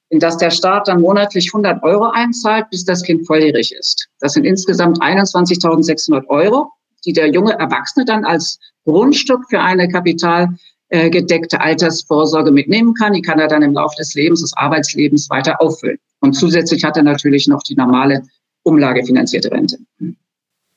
in 0.09 0.19
das 0.19 0.37
der 0.37 0.51
Staat 0.51 0.87
dann 0.87 1.01
monatlich 1.01 1.49
100 1.49 1.83
Euro 1.83 2.11
einzahlt, 2.11 2.69
bis 2.69 2.85
das 2.85 3.03
Kind 3.03 3.27
volljährig 3.27 3.73
ist. 3.73 4.07
Das 4.19 4.33
sind 4.33 4.45
insgesamt 4.45 5.01
21.600 5.01 6.27
Euro, 6.27 6.71
die 7.05 7.13
der 7.13 7.27
junge 7.27 7.53
Erwachsene 7.53 8.05
dann 8.05 8.25
als 8.25 8.59
Grundstück 8.85 9.41
für 9.49 9.59
eine 9.59 9.87
kapitalgedeckte 9.87 11.61
Altersvorsorge 11.61 12.51
mitnehmen 12.51 12.93
kann. 12.93 13.13
Die 13.13 13.21
kann 13.21 13.39
er 13.39 13.47
dann 13.47 13.61
im 13.61 13.73
Laufe 13.73 13.95
des 13.97 14.13
Lebens, 14.15 14.41
des 14.41 14.53
Arbeitslebens 14.55 15.29
weiter 15.29 15.61
auffüllen. 15.61 15.97
Und 16.21 16.33
zusätzlich 16.33 16.83
hat 16.83 16.97
er 16.97 17.03
natürlich 17.03 17.47
noch 17.47 17.63
die 17.63 17.75
normale 17.75 18.23
umlagefinanzierte 18.63 19.51
Rente. 19.51 19.77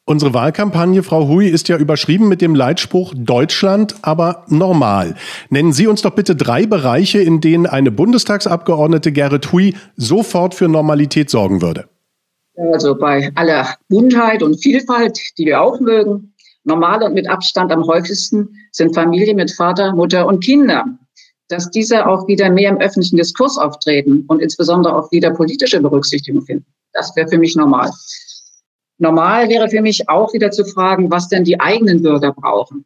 Unsere 0.05 0.35
Wahlkampagne, 0.35 1.05
Frau 1.05 1.29
Hui, 1.29 1.47
ist 1.47 1.69
ja 1.69 1.77
überschrieben 1.77 2.29
mit 2.29 2.41
dem 2.41 2.57
Leitspruch 2.57 3.15
Deutschland, 3.17 3.95
aber 4.03 4.45
normal. 4.49 5.15
Nennen 5.49 5.73
Sie 5.73 5.87
uns 5.87 6.03
doch 6.03 6.11
bitte 6.11 6.35
drei 6.35 6.67
Bereiche, 6.67 7.21
in 7.21 7.41
denen 7.41 7.67
eine 7.67 7.93
Bundestagsabgeordnete 7.93 9.13
Gerrit 9.13 9.53
Hui 9.53 9.77
sofort 9.97 10.57
für 10.57 10.67
Normalität 10.67 11.31
sorgen 11.31 11.63
würde. 11.63 11.89
Also 12.73 12.97
bei 12.97 13.31
aller 13.37 13.77
Buntheit 13.89 14.43
und 14.43 14.61
Vielfalt, 14.61 15.21
die 15.39 15.47
wir 15.47 15.63
auch 15.63 15.79
mögen, 15.79 16.35
normal 16.65 17.05
und 17.05 17.15
mit 17.15 17.31
Abstand 17.31 17.71
am 17.71 17.87
häufigsten 17.87 18.49
sind 18.73 18.95
Familien 18.95 19.37
mit 19.37 19.53
Vater, 19.53 19.95
Mutter 19.95 20.27
und 20.27 20.43
Kinder. 20.43 20.85
Dass 21.47 21.71
diese 21.71 22.07
auch 22.07 22.27
wieder 22.27 22.51
mehr 22.51 22.71
im 22.71 22.79
öffentlichen 22.79 23.17
Diskurs 23.17 23.57
auftreten 23.57 24.25
und 24.27 24.43
insbesondere 24.43 24.97
auch 24.97 25.13
wieder 25.13 25.31
politische 25.31 25.81
Berücksichtigung 25.81 26.43
finden, 26.43 26.67
das 26.93 27.15
wäre 27.15 27.29
für 27.29 27.39
mich 27.39 27.55
normal. 27.55 27.91
Normal 28.99 29.49
wäre 29.49 29.69
für 29.69 29.83
mich 29.83 30.09
auch 30.09 30.33
wieder 30.33 30.51
zu 30.51 30.65
fragen, 30.65 31.11
was 31.11 31.29
denn 31.29 31.45
die 31.45 31.61
eigenen 31.61 32.03
Bürger 32.03 32.33
brauchen. 32.33 32.85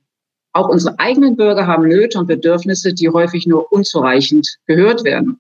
Auch 0.52 0.68
unsere 0.68 0.98
eigenen 0.98 1.36
Bürger 1.36 1.66
haben 1.66 1.86
Nöte 1.86 2.18
und 2.18 2.26
Bedürfnisse, 2.26 2.94
die 2.94 3.10
häufig 3.10 3.46
nur 3.46 3.70
unzureichend 3.72 4.56
gehört 4.66 5.04
werden. 5.04 5.38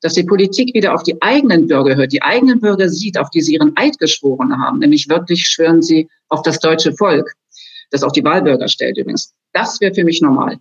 Dass 0.00 0.14
die 0.14 0.24
Politik 0.24 0.74
wieder 0.74 0.92
auf 0.92 1.04
die 1.04 1.20
eigenen 1.22 1.68
Bürger 1.68 1.94
hört, 1.94 2.12
die 2.12 2.22
eigenen 2.22 2.60
Bürger 2.60 2.88
sieht, 2.88 3.16
auf 3.16 3.30
die 3.30 3.42
sie 3.42 3.54
ihren 3.54 3.76
Eid 3.76 3.98
geschworen 3.98 4.60
haben, 4.60 4.80
nämlich 4.80 5.08
wirklich 5.08 5.46
schwören 5.46 5.82
sie 5.82 6.08
auf 6.28 6.42
das 6.42 6.58
deutsche 6.58 6.92
Volk, 6.92 7.32
das 7.90 8.02
auch 8.02 8.10
die 8.10 8.24
Wahlbürger 8.24 8.66
stellt 8.66 8.98
übrigens. 8.98 9.32
Das 9.52 9.80
wäre 9.80 9.94
für 9.94 10.04
mich 10.04 10.20
normal. 10.20 10.58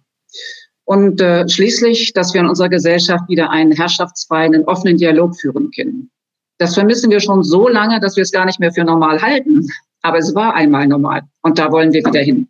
Und 0.83 1.19
äh, 1.19 1.49
schließlich, 1.49 2.13
dass 2.13 2.33
wir 2.33 2.41
in 2.41 2.47
unserer 2.47 2.69
Gesellschaft 2.69 3.27
wieder 3.27 3.49
einen 3.49 3.71
herrschaftsfreien, 3.71 4.65
offenen 4.65 4.97
Dialog 4.97 5.35
führen 5.35 5.71
können. 5.71 6.11
Das 6.57 6.73
vermissen 6.73 7.11
wir 7.11 7.19
schon 7.19 7.43
so 7.43 7.67
lange, 7.67 7.99
dass 7.99 8.15
wir 8.15 8.23
es 8.23 8.31
gar 8.31 8.45
nicht 8.45 8.59
mehr 8.59 8.71
für 8.71 8.83
normal 8.83 9.21
halten. 9.21 9.67
Aber 10.01 10.17
es 10.19 10.33
war 10.35 10.53
einmal 10.53 10.87
normal. 10.87 11.23
Und 11.41 11.57
da 11.59 11.71
wollen 11.71 11.91
wir 11.91 12.05
wieder 12.05 12.21
hin. 12.21 12.47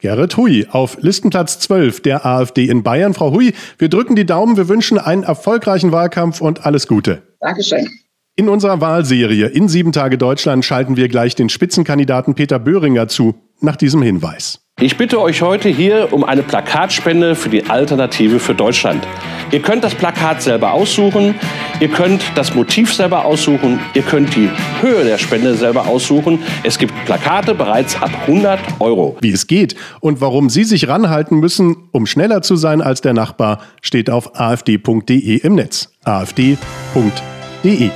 Gerrit 0.00 0.36
Hui 0.36 0.66
auf 0.70 0.96
Listenplatz 1.00 1.58
12 1.58 2.00
der 2.02 2.24
AfD 2.24 2.66
in 2.66 2.82
Bayern. 2.82 3.14
Frau 3.14 3.32
Hui, 3.32 3.52
wir 3.78 3.88
drücken 3.88 4.16
die 4.16 4.24
Daumen, 4.24 4.56
wir 4.56 4.68
wünschen 4.68 4.98
einen 4.98 5.22
erfolgreichen 5.22 5.92
Wahlkampf 5.92 6.40
und 6.40 6.64
alles 6.64 6.86
Gute. 6.86 7.22
Dankeschön. 7.40 7.88
In 8.36 8.48
unserer 8.48 8.80
Wahlserie 8.80 9.46
in 9.46 9.68
sieben 9.68 9.92
Tage 9.92 10.16
Deutschland 10.16 10.64
schalten 10.64 10.96
wir 10.96 11.08
gleich 11.08 11.34
den 11.34 11.50
Spitzenkandidaten 11.50 12.34
Peter 12.34 12.58
Böhringer 12.58 13.08
zu, 13.08 13.34
nach 13.60 13.76
diesem 13.76 14.00
Hinweis. 14.00 14.59
Ich 14.82 14.96
bitte 14.96 15.20
euch 15.20 15.42
heute 15.42 15.68
hier 15.68 16.08
um 16.10 16.24
eine 16.24 16.42
Plakatspende 16.42 17.34
für 17.34 17.50
die 17.50 17.64
Alternative 17.68 18.38
für 18.38 18.54
Deutschland. 18.54 19.06
Ihr 19.52 19.60
könnt 19.60 19.84
das 19.84 19.94
Plakat 19.94 20.40
selber 20.40 20.72
aussuchen, 20.72 21.34
ihr 21.80 21.88
könnt 21.88 22.22
das 22.34 22.54
Motiv 22.54 22.94
selber 22.94 23.26
aussuchen, 23.26 23.78
ihr 23.92 24.00
könnt 24.00 24.34
die 24.36 24.48
Höhe 24.80 25.04
der 25.04 25.18
Spende 25.18 25.54
selber 25.54 25.86
aussuchen. 25.86 26.38
Es 26.62 26.78
gibt 26.78 26.94
Plakate 27.04 27.54
bereits 27.54 28.00
ab 28.00 28.10
100 28.26 28.58
Euro. 28.78 29.18
Wie 29.20 29.32
es 29.32 29.46
geht 29.46 29.76
und 30.00 30.22
warum 30.22 30.48
Sie 30.48 30.64
sich 30.64 30.88
ranhalten 30.88 31.40
müssen, 31.40 31.76
um 31.92 32.06
schneller 32.06 32.40
zu 32.40 32.56
sein 32.56 32.80
als 32.80 33.02
der 33.02 33.12
Nachbar, 33.12 33.60
steht 33.82 34.08
auf 34.08 34.34
afd.de 34.40 35.36
im 35.36 35.56
Netz. 35.56 35.92
afd.de 36.04 37.90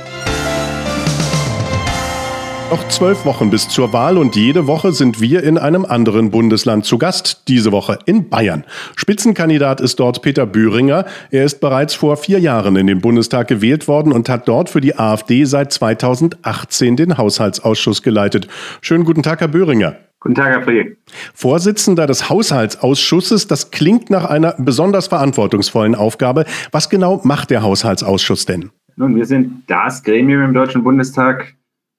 noch 2.71 2.87
zwölf 2.87 3.25
Wochen 3.25 3.51
bis 3.51 3.69
zur 3.69 3.93
Wahl 3.93 4.17
und 4.17 4.35
jede 4.35 4.65
Woche 4.65 4.91
sind 4.91 5.21
wir 5.21 5.43
in 5.43 5.57
einem 5.57 5.85
anderen 5.85 6.31
Bundesland 6.31 6.85
zu 6.85 6.97
Gast. 6.97 7.43
Diese 7.47 7.71
Woche 7.71 7.99
in 8.05 8.29
Bayern. 8.29 8.63
Spitzenkandidat 8.95 9.81
ist 9.81 9.99
dort 9.99 10.21
Peter 10.23 10.45
Bühringer. 10.45 11.05
Er 11.29 11.45
ist 11.45 11.59
bereits 11.59 11.93
vor 11.93 12.17
vier 12.17 12.39
Jahren 12.39 12.75
in 12.75 12.87
den 12.87 13.01
Bundestag 13.01 13.47
gewählt 13.47 13.87
worden 13.87 14.11
und 14.11 14.29
hat 14.29 14.47
dort 14.47 14.69
für 14.69 14.81
die 14.81 14.97
AfD 14.97 15.45
seit 15.45 15.73
2018 15.73 16.95
den 16.95 17.17
Haushaltsausschuss 17.17 18.01
geleitet. 18.01 18.47
Schönen 18.81 19.03
guten 19.03 19.21
Tag, 19.21 19.41
Herr 19.41 19.47
Bühringer. 19.47 19.95
Guten 20.19 20.35
Tag, 20.35 20.47
Herr 20.47 20.63
Friedrich. 20.63 20.97
Vorsitzender 21.35 22.07
des 22.07 22.29
Haushaltsausschusses, 22.29 23.47
das 23.47 23.69
klingt 23.69 24.09
nach 24.09 24.25
einer 24.25 24.55
besonders 24.57 25.07
verantwortungsvollen 25.07 25.93
Aufgabe. 25.93 26.45
Was 26.71 26.89
genau 26.89 27.21
macht 27.23 27.51
der 27.51 27.61
Haushaltsausschuss 27.61 28.47
denn? 28.47 28.71
Nun, 28.95 29.15
wir 29.15 29.25
sind 29.25 29.63
das 29.67 30.03
Gremium 30.03 30.41
im 30.41 30.53
Deutschen 30.53 30.83
Bundestag, 30.83 31.53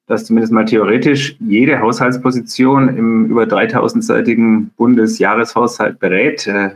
dass 0.06 0.24
zumindest 0.24 0.52
mal 0.52 0.64
theoretisch 0.64 1.36
jede 1.40 1.80
Haushaltsposition 1.80 2.96
im 2.96 3.26
über 3.26 3.44
3000-seitigen 3.44 4.70
Bundesjahreshaushalt 4.76 5.98
berät. 5.98 6.46
Äh, 6.46 6.70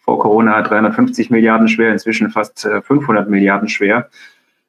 vor 0.00 0.18
Corona 0.18 0.60
350 0.60 1.30
Milliarden 1.30 1.66
schwer, 1.66 1.90
inzwischen 1.90 2.30
fast 2.30 2.60
500 2.60 3.26
äh, 3.26 3.30
Milliarden 3.30 3.68
schwer. 3.68 4.10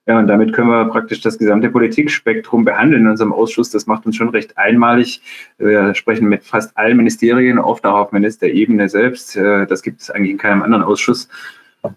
Ja, 0.07 0.19
und 0.19 0.27
damit 0.27 0.53
können 0.53 0.69
wir 0.69 0.85
praktisch 0.85 1.21
das 1.21 1.39
gesamte 1.39 1.69
Politikspektrum 1.69 2.63
behandeln 2.63 3.03
in 3.03 3.09
unserem 3.09 3.33
Ausschuss. 3.33 3.71
Das 3.71 3.87
macht 3.87 4.05
uns 4.05 4.15
schon 4.15 4.29
recht 4.29 4.55
einmalig. 4.55 5.21
Wir 5.57 5.95
sprechen 5.95 6.29
mit 6.29 6.43
fast 6.43 6.77
allen 6.77 6.95
Ministerien, 6.95 7.57
oft 7.57 7.85
auch 7.85 7.97
auf 7.97 8.11
Ministerebene 8.11 8.87
selbst. 8.87 9.35
Äh, 9.35 9.65
das 9.65 9.81
gibt 9.81 10.01
es 10.01 10.11
eigentlich 10.11 10.31
in 10.31 10.37
keinem 10.37 10.61
anderen 10.61 10.83
Ausschuss. 10.83 11.27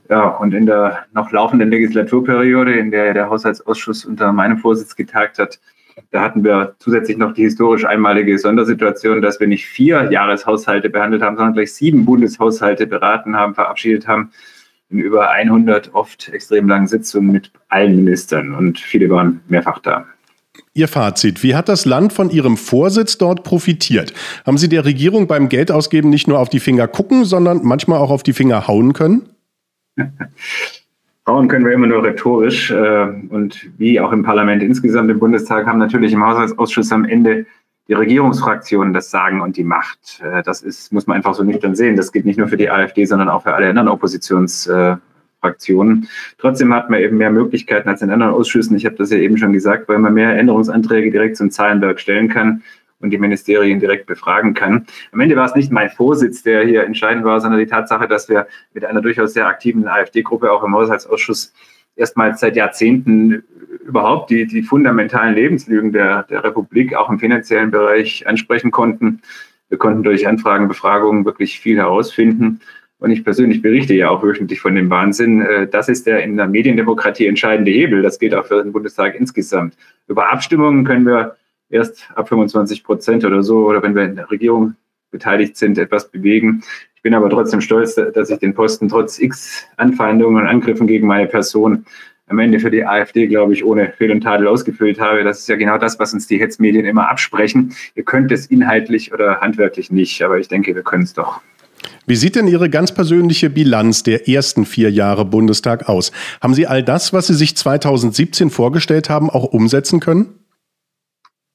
Ja, 0.08 0.28
und 0.28 0.52
in 0.52 0.66
der 0.66 1.06
noch 1.14 1.30
laufenden 1.32 1.70
Legislaturperiode, 1.70 2.74
in 2.74 2.90
der 2.90 3.14
der 3.14 3.30
Haushaltsausschuss 3.30 4.04
unter 4.04 4.32
meinem 4.32 4.58
Vorsitz 4.58 4.96
getagt 4.96 5.38
hat, 5.38 5.60
da 6.10 6.22
hatten 6.22 6.44
wir 6.44 6.74
zusätzlich 6.78 7.16
noch 7.16 7.34
die 7.34 7.42
historisch 7.42 7.84
einmalige 7.84 8.38
Sondersituation, 8.38 9.22
dass 9.22 9.40
wir 9.40 9.46
nicht 9.46 9.66
vier 9.66 10.10
Jahreshaushalte 10.10 10.90
behandelt 10.90 11.22
haben, 11.22 11.36
sondern 11.36 11.54
gleich 11.54 11.72
sieben 11.72 12.04
Bundeshaushalte 12.04 12.86
beraten 12.86 13.36
haben, 13.36 13.54
verabschiedet 13.54 14.06
haben 14.06 14.30
in 14.90 15.00
über 15.00 15.30
100 15.30 15.94
oft 15.94 16.28
extrem 16.30 16.68
langen 16.68 16.86
Sitzungen 16.86 17.30
mit 17.30 17.50
allen 17.68 17.96
Ministern 17.96 18.54
und 18.54 18.78
viele 18.78 19.10
waren 19.10 19.40
mehrfach 19.48 19.80
da. 19.80 20.06
Ihr 20.74 20.88
Fazit. 20.88 21.42
Wie 21.42 21.54
hat 21.54 21.68
das 21.68 21.84
Land 21.84 22.12
von 22.12 22.30
Ihrem 22.30 22.56
Vorsitz 22.56 23.18
dort 23.18 23.44
profitiert? 23.44 24.12
Haben 24.46 24.58
Sie 24.58 24.68
der 24.68 24.84
Regierung 24.84 25.26
beim 25.26 25.48
Geldausgeben 25.48 26.10
nicht 26.10 26.28
nur 26.28 26.38
auf 26.38 26.48
die 26.48 26.60
Finger 26.60 26.88
gucken, 26.88 27.24
sondern 27.24 27.62
manchmal 27.64 27.98
auch 27.98 28.10
auf 28.10 28.22
die 28.22 28.32
Finger 28.32 28.66
hauen 28.66 28.92
können? 28.92 29.28
Hauen 31.28 31.46
können 31.46 31.64
wir 31.66 31.72
immer 31.72 31.86
nur 31.86 32.02
rhetorisch. 32.02 32.70
Äh, 32.70 33.08
und 33.28 33.68
wie 33.76 34.00
auch 34.00 34.12
im 34.12 34.22
Parlament 34.22 34.62
insgesamt 34.62 35.10
im 35.10 35.18
Bundestag 35.18 35.66
haben 35.66 35.78
natürlich 35.78 36.14
im 36.14 36.24
Haushaltsausschuss 36.24 36.90
am 36.90 37.04
Ende 37.04 37.44
die 37.86 37.92
Regierungsfraktionen 37.92 38.94
das 38.94 39.10
Sagen 39.10 39.42
und 39.42 39.56
die 39.56 39.64
Macht. 39.64 40.22
Äh, 40.22 40.42
das 40.42 40.62
ist, 40.62 40.92
muss 40.92 41.06
man 41.06 41.18
einfach 41.18 41.34
so 41.34 41.44
nüchtern 41.44 41.76
sehen. 41.76 41.96
Das 41.96 42.12
gilt 42.12 42.24
nicht 42.24 42.38
nur 42.38 42.48
für 42.48 42.56
die 42.56 42.70
AfD, 42.70 43.04
sondern 43.04 43.28
auch 43.28 43.42
für 43.42 43.52
alle 43.54 43.68
anderen 43.68 43.88
Oppositionsfraktionen. 43.88 46.08
Trotzdem 46.38 46.72
hat 46.72 46.88
man 46.88 47.00
eben 47.00 47.18
mehr 47.18 47.30
Möglichkeiten 47.30 47.90
als 47.90 48.00
in 48.00 48.10
anderen 48.10 48.32
Ausschüssen. 48.32 48.74
Ich 48.76 48.86
habe 48.86 48.96
das 48.96 49.10
ja 49.10 49.18
eben 49.18 49.36
schon 49.36 49.52
gesagt, 49.52 49.86
weil 49.88 49.98
man 49.98 50.14
mehr 50.14 50.34
Änderungsanträge 50.36 51.10
direkt 51.10 51.36
zum 51.36 51.50
Zahlenwerk 51.50 52.00
stellen 52.00 52.28
kann 52.28 52.62
und 53.00 53.10
die 53.10 53.18
Ministerien 53.18 53.80
direkt 53.80 54.06
befragen 54.06 54.54
kann. 54.54 54.86
Am 55.12 55.20
Ende 55.20 55.36
war 55.36 55.46
es 55.46 55.54
nicht 55.54 55.70
mein 55.70 55.90
Vorsitz, 55.90 56.42
der 56.42 56.64
hier 56.64 56.84
entscheidend 56.84 57.24
war, 57.24 57.40
sondern 57.40 57.60
die 57.60 57.66
Tatsache, 57.66 58.08
dass 58.08 58.28
wir 58.28 58.46
mit 58.74 58.84
einer 58.84 59.00
durchaus 59.00 59.34
sehr 59.34 59.46
aktiven 59.46 59.86
AfD-Gruppe 59.86 60.50
auch 60.50 60.64
im 60.64 60.74
Haushaltsausschuss 60.74 61.52
erstmals 61.96 62.40
seit 62.40 62.56
Jahrzehnten 62.56 63.44
überhaupt 63.84 64.30
die, 64.30 64.46
die 64.46 64.62
fundamentalen 64.62 65.34
Lebenslügen 65.34 65.92
der, 65.92 66.24
der 66.24 66.44
Republik 66.44 66.94
auch 66.94 67.08
im 67.10 67.18
finanziellen 67.18 67.70
Bereich 67.70 68.26
ansprechen 68.26 68.70
konnten. 68.70 69.20
Wir 69.68 69.78
konnten 69.78 70.02
durch 70.02 70.26
Anfragen, 70.26 70.68
Befragungen 70.68 71.24
wirklich 71.24 71.60
viel 71.60 71.76
herausfinden. 71.76 72.60
Und 73.00 73.12
ich 73.12 73.22
persönlich 73.22 73.62
berichte 73.62 73.94
ja 73.94 74.10
auch 74.10 74.22
wöchentlich 74.22 74.60
von 74.60 74.74
dem 74.74 74.90
Wahnsinn. 74.90 75.40
Äh, 75.42 75.68
das 75.68 75.88
ist 75.88 76.06
der 76.06 76.22
in 76.24 76.36
der 76.36 76.48
Mediendemokratie 76.48 77.26
entscheidende 77.26 77.70
Hebel. 77.70 78.02
Das 78.02 78.18
gilt 78.18 78.34
auch 78.34 78.46
für 78.46 78.62
den 78.62 78.72
Bundestag 78.72 79.14
insgesamt. 79.14 79.74
Über 80.08 80.32
Abstimmungen 80.32 80.84
können 80.84 81.06
wir 81.06 81.36
erst 81.70 82.08
ab 82.14 82.28
25 82.28 82.84
Prozent 82.84 83.24
oder 83.24 83.42
so, 83.42 83.66
oder 83.66 83.82
wenn 83.82 83.94
wir 83.94 84.04
in 84.04 84.16
der 84.16 84.30
Regierung 84.30 84.74
beteiligt 85.10 85.56
sind, 85.56 85.78
etwas 85.78 86.10
bewegen. 86.10 86.62
Ich 86.94 87.02
bin 87.02 87.14
aber 87.14 87.30
trotzdem 87.30 87.60
stolz, 87.60 87.94
dass 87.94 88.30
ich 88.30 88.38
den 88.38 88.54
Posten 88.54 88.88
trotz 88.88 89.18
x 89.18 89.64
Anfeindungen 89.76 90.42
und 90.42 90.48
Angriffen 90.48 90.86
gegen 90.86 91.06
meine 91.06 91.26
Person 91.26 91.86
am 92.26 92.38
Ende 92.38 92.60
für 92.60 92.70
die 92.70 92.84
AfD, 92.84 93.26
glaube 93.26 93.54
ich, 93.54 93.64
ohne 93.64 93.92
Fehl 93.96 94.10
und 94.10 94.20
Tadel 94.20 94.48
ausgefüllt 94.48 95.00
habe. 95.00 95.24
Das 95.24 95.38
ist 95.40 95.48
ja 95.48 95.56
genau 95.56 95.78
das, 95.78 95.98
was 95.98 96.12
uns 96.12 96.26
die 96.26 96.38
Hetzmedien 96.38 96.84
immer 96.84 97.08
absprechen. 97.08 97.74
Ihr 97.94 98.04
könnt 98.04 98.30
es 98.32 98.46
inhaltlich 98.46 99.12
oder 99.14 99.40
handwerklich 99.40 99.90
nicht, 99.90 100.20
aber 100.22 100.38
ich 100.38 100.48
denke, 100.48 100.74
wir 100.74 100.82
können 100.82 101.04
es 101.04 101.14
doch. 101.14 101.40
Wie 102.06 102.16
sieht 102.16 102.36
denn 102.36 102.48
Ihre 102.48 102.68
ganz 102.68 102.92
persönliche 102.92 103.50
Bilanz 103.50 104.02
der 104.02 104.28
ersten 104.28 104.66
vier 104.66 104.90
Jahre 104.90 105.24
Bundestag 105.24 105.88
aus? 105.88 106.10
Haben 106.40 106.54
Sie 106.54 106.66
all 106.66 106.82
das, 106.82 107.12
was 107.12 107.28
Sie 107.28 107.34
sich 107.34 107.56
2017 107.56 108.50
vorgestellt 108.50 109.08
haben, 109.08 109.30
auch 109.30 109.44
umsetzen 109.44 110.00
können? 110.00 110.37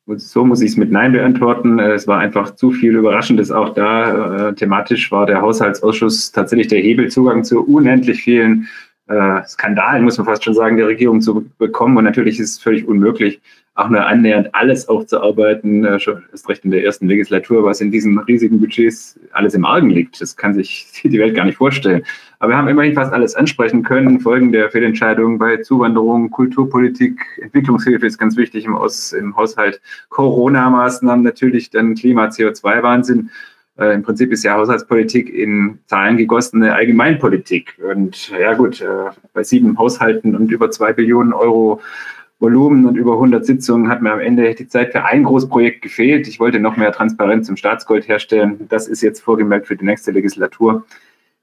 So 0.06 0.44
muss 0.44 0.62
ich 0.62 0.72
es 0.72 0.78
mit 0.78 0.92
Nein 0.92 1.14
beantworten. 1.14 1.80
Es 1.80 2.08
war 2.08 2.20
einfach 2.20 2.56
zu 2.56 2.72
viel 2.72 2.96
Überraschendes 2.96 3.52
auch 3.52 3.74
da. 3.74 4.50
Äh, 4.50 4.54
thematisch 4.56 5.12
war 5.12 5.26
der 5.26 5.42
Haushaltsausschuss 5.42 6.34
tatsächlich 6.34 6.68
der 6.68 6.82
Hebelzugang 6.82 7.46
zu 7.46 7.62
unendlich 7.66 8.22
vielen 8.24 8.68
äh, 9.08 9.42
Skandalen, 9.46 10.04
muss 10.04 10.18
man 10.18 10.26
fast 10.26 10.44
schon 10.44 10.54
sagen, 10.54 10.78
der 10.78 10.88
Regierung 10.88 11.22
zu 11.22 11.46
bekommen. 11.58 11.98
Und 11.98 12.06
natürlich 12.06 12.40
ist 12.40 12.52
es 12.52 12.60
völlig 12.60 12.88
unmöglich, 12.88 13.42
auch 13.76 13.90
nur 13.90 14.06
annähernd 14.06 14.54
alles 14.54 14.88
aufzuarbeiten, 14.88 15.84
äh, 15.84 16.00
schon 16.00 16.24
erst 16.32 16.48
recht 16.48 16.64
in 16.64 16.72
der 16.72 16.84
ersten 16.84 17.08
Legislatur, 17.08 17.64
was 17.64 17.82
in 17.82 17.92
diesen 17.92 18.20
riesigen 18.20 18.60
Budgets 18.60 19.20
alles 19.32 19.56
im 19.56 19.66
Argen 19.66 19.90
liegt. 19.90 20.22
Das 20.22 20.38
kann 20.38 20.54
sich 20.54 20.92
die 21.04 21.20
Welt 21.20 21.36
gar 21.36 21.46
nicht 21.46 21.58
vorstellen. 21.58 22.04
Aber 22.40 22.52
wir 22.52 22.58
haben 22.58 22.68
immerhin 22.68 22.94
fast 22.94 23.12
alles 23.14 23.36
ansprechen 23.36 23.84
können. 23.84 24.20
Folgen 24.20 24.52
der 24.52 24.70
Fehlentscheidungen 24.70 25.40
bei 25.40 25.58
Zuwanderung, 25.58 26.30
Kulturpolitik, 26.30 27.20
Entwicklungshilfe 27.42 28.06
ist 28.06 28.18
ganz 28.18 28.38
wichtig 28.38 28.66
im, 28.66 28.76
Aus, 28.76 29.12
im 29.12 29.36
Haushalt, 29.36 29.82
Corona-Maßnahmen 30.10 31.24
natürlich, 31.24 31.70
dann 31.72 31.96
Klima, 31.96 32.28
CO2-Wahnsinn. 32.28 33.32
Äh, 33.78 33.96
Im 33.96 34.04
Prinzip 34.04 34.32
ist 34.32 34.44
ja 34.44 34.56
Haushaltspolitik 34.56 35.34
in 35.34 35.80
Zahlen 35.88 36.18
gegossene 36.18 36.74
Allgemeinpolitik. 36.74 37.80
Und 37.92 38.30
ja 38.30 38.54
gut, 38.54 38.82
äh, 38.82 39.10
bei 39.34 39.44
sieben 39.44 39.78
Haushalten 39.78 40.36
und 40.36 40.52
über 40.52 40.70
zwei 40.72 40.94
Billionen 40.94 41.34
Euro 41.34 41.82
Volumen 42.40 42.86
und 42.86 42.98
über 42.98 43.14
100 43.14 43.46
Sitzungen 43.46 43.88
hat 43.88 44.02
mir 44.02 44.12
am 44.12 44.20
Ende 44.20 44.54
die 44.54 44.68
Zeit 44.68 44.92
für 44.92 45.06
ein 45.06 45.24
Großprojekt 45.24 45.82
gefehlt. 45.82 46.28
Ich 46.28 46.42
wollte 46.42 46.60
noch 46.60 46.76
mehr 46.76 46.92
Transparenz 46.92 47.48
im 47.48 47.56
Staatsgold 47.56 48.08
herstellen. 48.10 48.68
Das 48.68 48.90
ist 48.90 49.02
jetzt 49.02 49.22
vorgemerkt 49.22 49.68
für 49.68 49.78
die 49.78 49.86
nächste 49.86 50.12
Legislatur, 50.12 50.86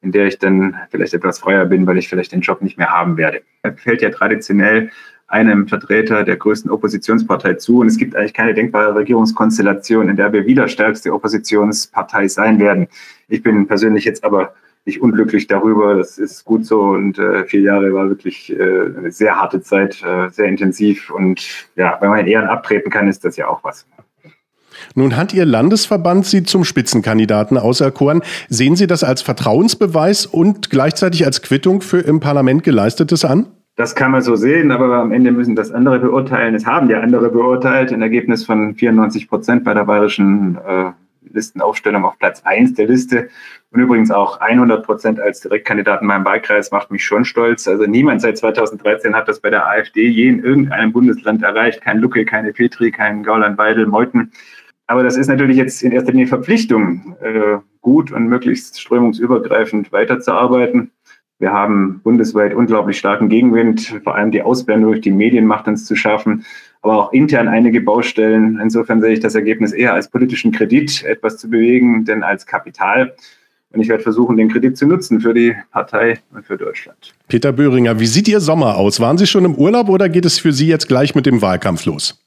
in 0.02 0.12
der 0.12 0.26
ich 0.26 0.38
dann 0.38 0.76
vielleicht 0.90 1.14
etwas 1.14 1.38
freier 1.38 1.64
bin, 1.64 1.86
weil 1.86 1.96
ich 1.96 2.08
vielleicht 2.08 2.32
den 2.32 2.42
Job 2.42 2.60
nicht 2.60 2.76
mehr 2.76 2.90
haben 2.90 3.16
werde. 3.16 3.40
Er 3.62 3.72
fällt 3.72 4.02
ja 4.02 4.10
traditionell 4.10 4.90
einem 5.30 5.68
Vertreter 5.68 6.24
der 6.24 6.36
größten 6.36 6.70
Oppositionspartei 6.70 7.54
zu. 7.54 7.78
Und 7.78 7.86
es 7.86 7.96
gibt 7.96 8.16
eigentlich 8.16 8.34
keine 8.34 8.52
denkbare 8.52 8.94
Regierungskonstellation, 8.96 10.08
in 10.08 10.16
der 10.16 10.32
wir 10.32 10.44
wieder 10.44 10.68
stärkste 10.68 11.14
Oppositionspartei 11.14 12.28
sein 12.28 12.58
werden. 12.58 12.88
Ich 13.28 13.42
bin 13.42 13.66
persönlich 13.66 14.04
jetzt 14.04 14.24
aber 14.24 14.54
nicht 14.84 15.00
unglücklich 15.00 15.46
darüber. 15.46 15.94
Das 15.94 16.18
ist 16.18 16.44
gut 16.44 16.66
so. 16.66 16.80
Und 16.80 17.18
äh, 17.18 17.44
vier 17.44 17.60
Jahre 17.60 17.94
war 17.94 18.08
wirklich 18.08 18.52
äh, 18.52 18.62
eine 18.98 19.12
sehr 19.12 19.36
harte 19.36 19.62
Zeit, 19.62 20.02
äh, 20.02 20.30
sehr 20.30 20.46
intensiv. 20.46 21.10
Und 21.10 21.46
ja, 21.76 21.96
wenn 22.00 22.10
man 22.10 22.18
in 22.20 22.26
Ehren 22.26 22.48
abtreten 22.48 22.90
kann, 22.90 23.06
ist 23.06 23.24
das 23.24 23.36
ja 23.36 23.46
auch 23.46 23.62
was. 23.62 23.86
Nun 24.96 25.16
hat 25.16 25.32
Ihr 25.32 25.44
Landesverband 25.44 26.26
Sie 26.26 26.42
zum 26.42 26.64
Spitzenkandidaten 26.64 27.56
auserkoren. 27.56 28.22
Sehen 28.48 28.74
Sie 28.74 28.88
das 28.88 29.04
als 29.04 29.22
Vertrauensbeweis 29.22 30.26
und 30.26 30.70
gleichzeitig 30.70 31.24
als 31.24 31.42
Quittung 31.42 31.82
für 31.82 32.00
im 32.00 32.18
Parlament 32.18 32.64
geleistetes 32.64 33.24
an? 33.24 33.46
Das 33.76 33.94
kann 33.94 34.10
man 34.10 34.22
so 34.22 34.36
sehen, 34.36 34.72
aber 34.72 34.94
am 34.96 35.12
Ende 35.12 35.32
müssen 35.32 35.56
das 35.56 35.70
andere 35.70 35.98
beurteilen. 36.00 36.54
Es 36.54 36.66
haben 36.66 36.90
ja 36.90 37.00
andere 37.00 37.30
beurteilt. 37.30 37.92
Ein 37.92 38.02
Ergebnis 38.02 38.44
von 38.44 38.74
94 38.74 39.28
Prozent 39.28 39.64
bei 39.64 39.72
der 39.72 39.84
bayerischen 39.84 40.56
äh, 40.56 40.92
Listenaufstellung 41.32 42.04
auf 42.04 42.18
Platz 42.18 42.42
1 42.44 42.74
der 42.74 42.86
Liste. 42.88 43.28
Und 43.70 43.80
übrigens 43.80 44.10
auch 44.10 44.40
100 44.40 44.84
Prozent 44.84 45.20
als 45.20 45.40
Direktkandidat 45.40 46.02
in 46.02 46.08
meinem 46.08 46.24
Wahlkreis 46.24 46.70
macht 46.70 46.90
mich 46.90 47.04
schon 47.04 47.24
stolz. 47.24 47.68
Also 47.68 47.86
niemand 47.86 48.20
seit 48.20 48.36
2013 48.38 49.14
hat 49.14 49.28
das 49.28 49.40
bei 49.40 49.50
der 49.50 49.66
AfD 49.66 50.08
je 50.08 50.28
in 50.28 50.42
irgendeinem 50.42 50.92
Bundesland 50.92 51.42
erreicht. 51.42 51.80
Kein 51.80 51.98
Lucke, 51.98 52.24
keine 52.24 52.52
Petri, 52.52 52.90
kein 52.90 53.22
Gauland, 53.22 53.58
Weidel, 53.58 53.86
Meuthen. 53.86 54.32
Aber 54.86 55.04
das 55.04 55.16
ist 55.16 55.28
natürlich 55.28 55.56
jetzt 55.56 55.82
in 55.84 55.92
erster 55.92 56.10
Linie 56.10 56.26
Verpflichtung, 56.26 57.16
äh, 57.20 57.58
gut 57.80 58.10
und 58.10 58.26
möglichst 58.26 58.80
strömungsübergreifend 58.80 59.92
weiterzuarbeiten. 59.92 60.90
Wir 61.40 61.52
haben 61.52 62.00
bundesweit 62.04 62.54
unglaublich 62.54 62.98
starken 62.98 63.28
Gegenwind. 63.28 64.00
Vor 64.04 64.14
allem 64.14 64.30
die 64.30 64.42
Ausblendung 64.42 64.92
durch 64.92 65.00
die 65.00 65.10
Medien 65.10 65.46
macht 65.46 65.66
uns 65.66 65.84
zu 65.84 65.96
schaffen 65.96 66.44
aber 66.82 66.96
auch 66.96 67.12
intern 67.12 67.48
einige 67.48 67.80
Baustellen. 67.80 68.58
Insofern 68.62 69.00
sehe 69.00 69.12
ich 69.12 69.20
das 69.20 69.34
Ergebnis 69.34 69.72
eher 69.72 69.94
als 69.94 70.08
politischen 70.08 70.52
Kredit, 70.52 71.04
etwas 71.04 71.36
zu 71.36 71.50
bewegen, 71.50 72.04
denn 72.04 72.22
als 72.22 72.46
Kapital. 72.46 73.14
Und 73.72 73.80
ich 73.80 73.88
werde 73.88 74.02
versuchen, 74.02 74.36
den 74.36 74.48
Kredit 74.48 74.76
zu 74.76 74.86
nutzen 74.86 75.20
für 75.20 75.32
die 75.32 75.54
Partei 75.70 76.18
und 76.34 76.44
für 76.44 76.56
Deutschland. 76.56 77.14
Peter 77.28 77.52
Böhringer, 77.52 78.00
wie 78.00 78.06
sieht 78.06 78.26
Ihr 78.26 78.40
Sommer 78.40 78.76
aus? 78.76 78.98
Waren 78.98 79.16
Sie 79.16 79.26
schon 79.26 79.44
im 79.44 79.54
Urlaub 79.54 79.88
oder 79.88 80.08
geht 80.08 80.24
es 80.24 80.40
für 80.40 80.52
Sie 80.52 80.66
jetzt 80.66 80.88
gleich 80.88 81.14
mit 81.14 81.26
dem 81.26 81.40
Wahlkampf 81.40 81.84
los? 81.84 82.24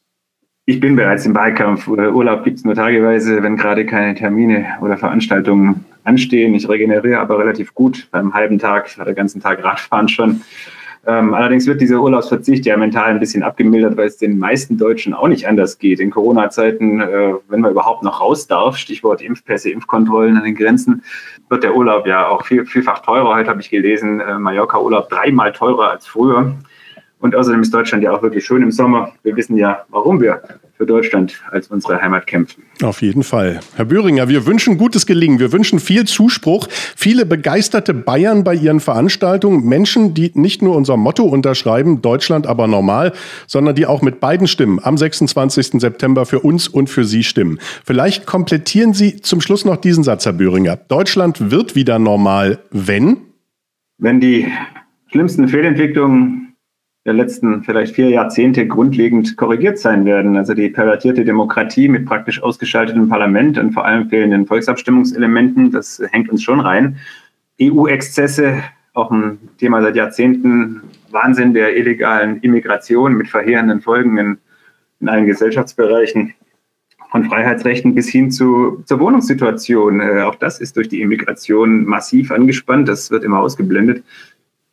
Ich 0.65 0.79
bin 0.79 0.95
bereits 0.95 1.25
im 1.25 1.35
Wahlkampf. 1.35 1.89
Urlaub 1.89 2.45
gibt 2.45 2.59
es 2.59 2.63
nur 2.63 2.75
tageweise, 2.75 3.43
wenn 3.43 3.57
gerade 3.57 3.85
keine 3.85 4.15
Termine 4.15 4.65
oder 4.79 4.95
Veranstaltungen 4.95 5.83
anstehen. 6.03 6.53
Ich 6.53 6.67
regeneriere 6.67 7.19
aber 7.19 7.39
relativ 7.39 7.73
gut 7.73 8.07
beim 8.11 8.33
halben 8.33 8.59
Tag, 8.59 8.89
den 8.95 9.15
ganzen 9.15 9.41
Tag 9.41 9.63
Radfahren 9.63 10.07
schon. 10.07 10.41
Ähm, 11.05 11.33
allerdings 11.33 11.67
wird 11.67 11.81
dieser 11.81 12.01
Urlaubsverzicht 12.01 12.65
ja 12.65 12.77
mental 12.77 13.09
ein 13.09 13.19
bisschen 13.19 13.43
abgemildert, 13.43 13.97
weil 13.97 14.07
es 14.07 14.17
den 14.17 14.37
meisten 14.37 14.77
Deutschen 14.77 15.13
auch 15.13 15.27
nicht 15.27 15.45
anders 15.47 15.77
geht. 15.77 15.99
In 15.99 16.11
Corona-Zeiten, 16.11 17.01
äh, 17.01 17.33
wenn 17.49 17.59
man 17.59 17.71
überhaupt 17.71 18.03
noch 18.03 18.21
raus 18.21 18.47
darf, 18.47 18.77
Stichwort 18.77 19.21
Impfpässe, 19.21 19.69
Impfkontrollen 19.69 20.37
an 20.37 20.45
den 20.45 20.55
Grenzen, 20.55 21.03
wird 21.49 21.63
der 21.63 21.75
Urlaub 21.75 22.07
ja 22.07 22.27
auch 22.27 22.45
viel, 22.45 22.65
vielfach 22.65 22.99
teurer. 22.99 23.35
Heute 23.35 23.49
habe 23.49 23.59
ich 23.59 23.69
gelesen, 23.69 24.21
äh, 24.21 24.39
Mallorca-Urlaub 24.39 25.09
dreimal 25.09 25.51
teurer 25.51 25.91
als 25.91 26.07
früher. 26.07 26.55
Und 27.19 27.35
außerdem 27.35 27.61
ist 27.61 27.73
Deutschland 27.73 28.03
ja 28.03 28.11
auch 28.11 28.21
wirklich 28.21 28.45
schön 28.45 28.63
im 28.63 28.71
Sommer. 28.71 29.11
Wir 29.23 29.35
wissen 29.35 29.57
ja, 29.57 29.83
warum 29.89 30.21
wir 30.21 30.41
für 30.75 30.85
Deutschland 30.87 31.39
als 31.51 31.67
unsere 31.67 32.01
Heimat 32.01 32.25
kämpfen. 32.25 32.63
Auf 32.81 33.01
jeden 33.01 33.23
Fall. 33.23 33.59
Herr 33.75 33.85
Böhringer, 33.85 34.27
wir 34.27 34.45
wünschen 34.45 34.77
gutes 34.77 35.05
Gelingen. 35.05 35.39
Wir 35.39 35.51
wünschen 35.51 35.79
viel 35.79 36.05
Zuspruch, 36.05 36.67
viele 36.69 37.25
begeisterte 37.25 37.93
Bayern 37.93 38.43
bei 38.43 38.55
Ihren 38.55 38.79
Veranstaltungen, 38.79 39.65
Menschen, 39.65 40.13
die 40.13 40.31
nicht 40.33 40.61
nur 40.61 40.75
unser 40.75 40.97
Motto 40.97 41.23
unterschreiben, 41.23 42.01
Deutschland 42.01 42.47
aber 42.47 42.67
normal, 42.67 43.13
sondern 43.45 43.75
die 43.75 43.85
auch 43.85 44.01
mit 44.01 44.19
beiden 44.19 44.47
Stimmen 44.47 44.79
am 44.81 44.97
26. 44.97 45.79
September 45.79 46.25
für 46.25 46.39
uns 46.39 46.67
und 46.67 46.89
für 46.89 47.05
Sie 47.05 47.23
stimmen. 47.23 47.59
Vielleicht 47.85 48.25
komplettieren 48.25 48.93
Sie 48.93 49.21
zum 49.21 49.41
Schluss 49.41 49.65
noch 49.65 49.77
diesen 49.77 50.03
Satz, 50.03 50.25
Herr 50.25 50.33
Böhringer. 50.33 50.75
Deutschland 50.75 51.51
wird 51.51 51.75
wieder 51.75 51.99
normal, 51.99 52.59
wenn? 52.71 53.17
Wenn 53.99 54.19
die 54.19 54.47
schlimmsten 55.11 55.47
Fehlentwicklungen 55.47 56.42
der 57.05 57.13
letzten 57.13 57.63
vielleicht 57.63 57.95
vier 57.95 58.09
Jahrzehnte 58.09 58.65
grundlegend 58.67 59.35
korrigiert 59.35 59.77
sein 59.77 60.05
werden. 60.05 60.37
Also 60.37 60.53
die 60.53 60.69
pervertierte 60.69 61.25
Demokratie 61.25 61.89
mit 61.89 62.05
praktisch 62.05 62.41
ausgeschaltetem 62.41 63.09
Parlament 63.09 63.57
und 63.57 63.73
vor 63.73 63.85
allem 63.85 64.09
fehlenden 64.09 64.45
Volksabstimmungselementen, 64.45 65.71
das 65.71 66.01
hängt 66.11 66.29
uns 66.29 66.43
schon 66.43 66.61
rein. 66.61 66.97
EU-Exzesse, 67.61 68.63
auch 68.93 69.11
ein 69.11 69.37
Thema 69.57 69.81
seit 69.81 69.95
Jahrzehnten, 69.95 70.81
Wahnsinn 71.11 71.53
der 71.53 71.75
illegalen 71.75 72.39
Immigration 72.39 73.13
mit 73.15 73.27
verheerenden 73.27 73.81
Folgen 73.81 74.17
in 74.17 74.37
in 75.03 75.09
allen 75.09 75.25
Gesellschaftsbereichen 75.25 76.33
von 77.11 77.25
Freiheitsrechten 77.25 77.93
bis 77.93 78.07
hin 78.07 78.31
zu, 78.31 78.81
zur 78.85 78.99
Wohnungssituation. 79.01 79.99
Äh, 79.99 80.21
auch 80.21 80.35
das 80.35 80.59
ist 80.59 80.77
durch 80.77 80.87
die 80.87 81.01
Immigration 81.01 81.83
massiv 81.83 82.31
angespannt. 82.31 82.87
Das 82.87 83.11
wird 83.11 83.25
immer 83.25 83.39
ausgeblendet. 83.39 84.03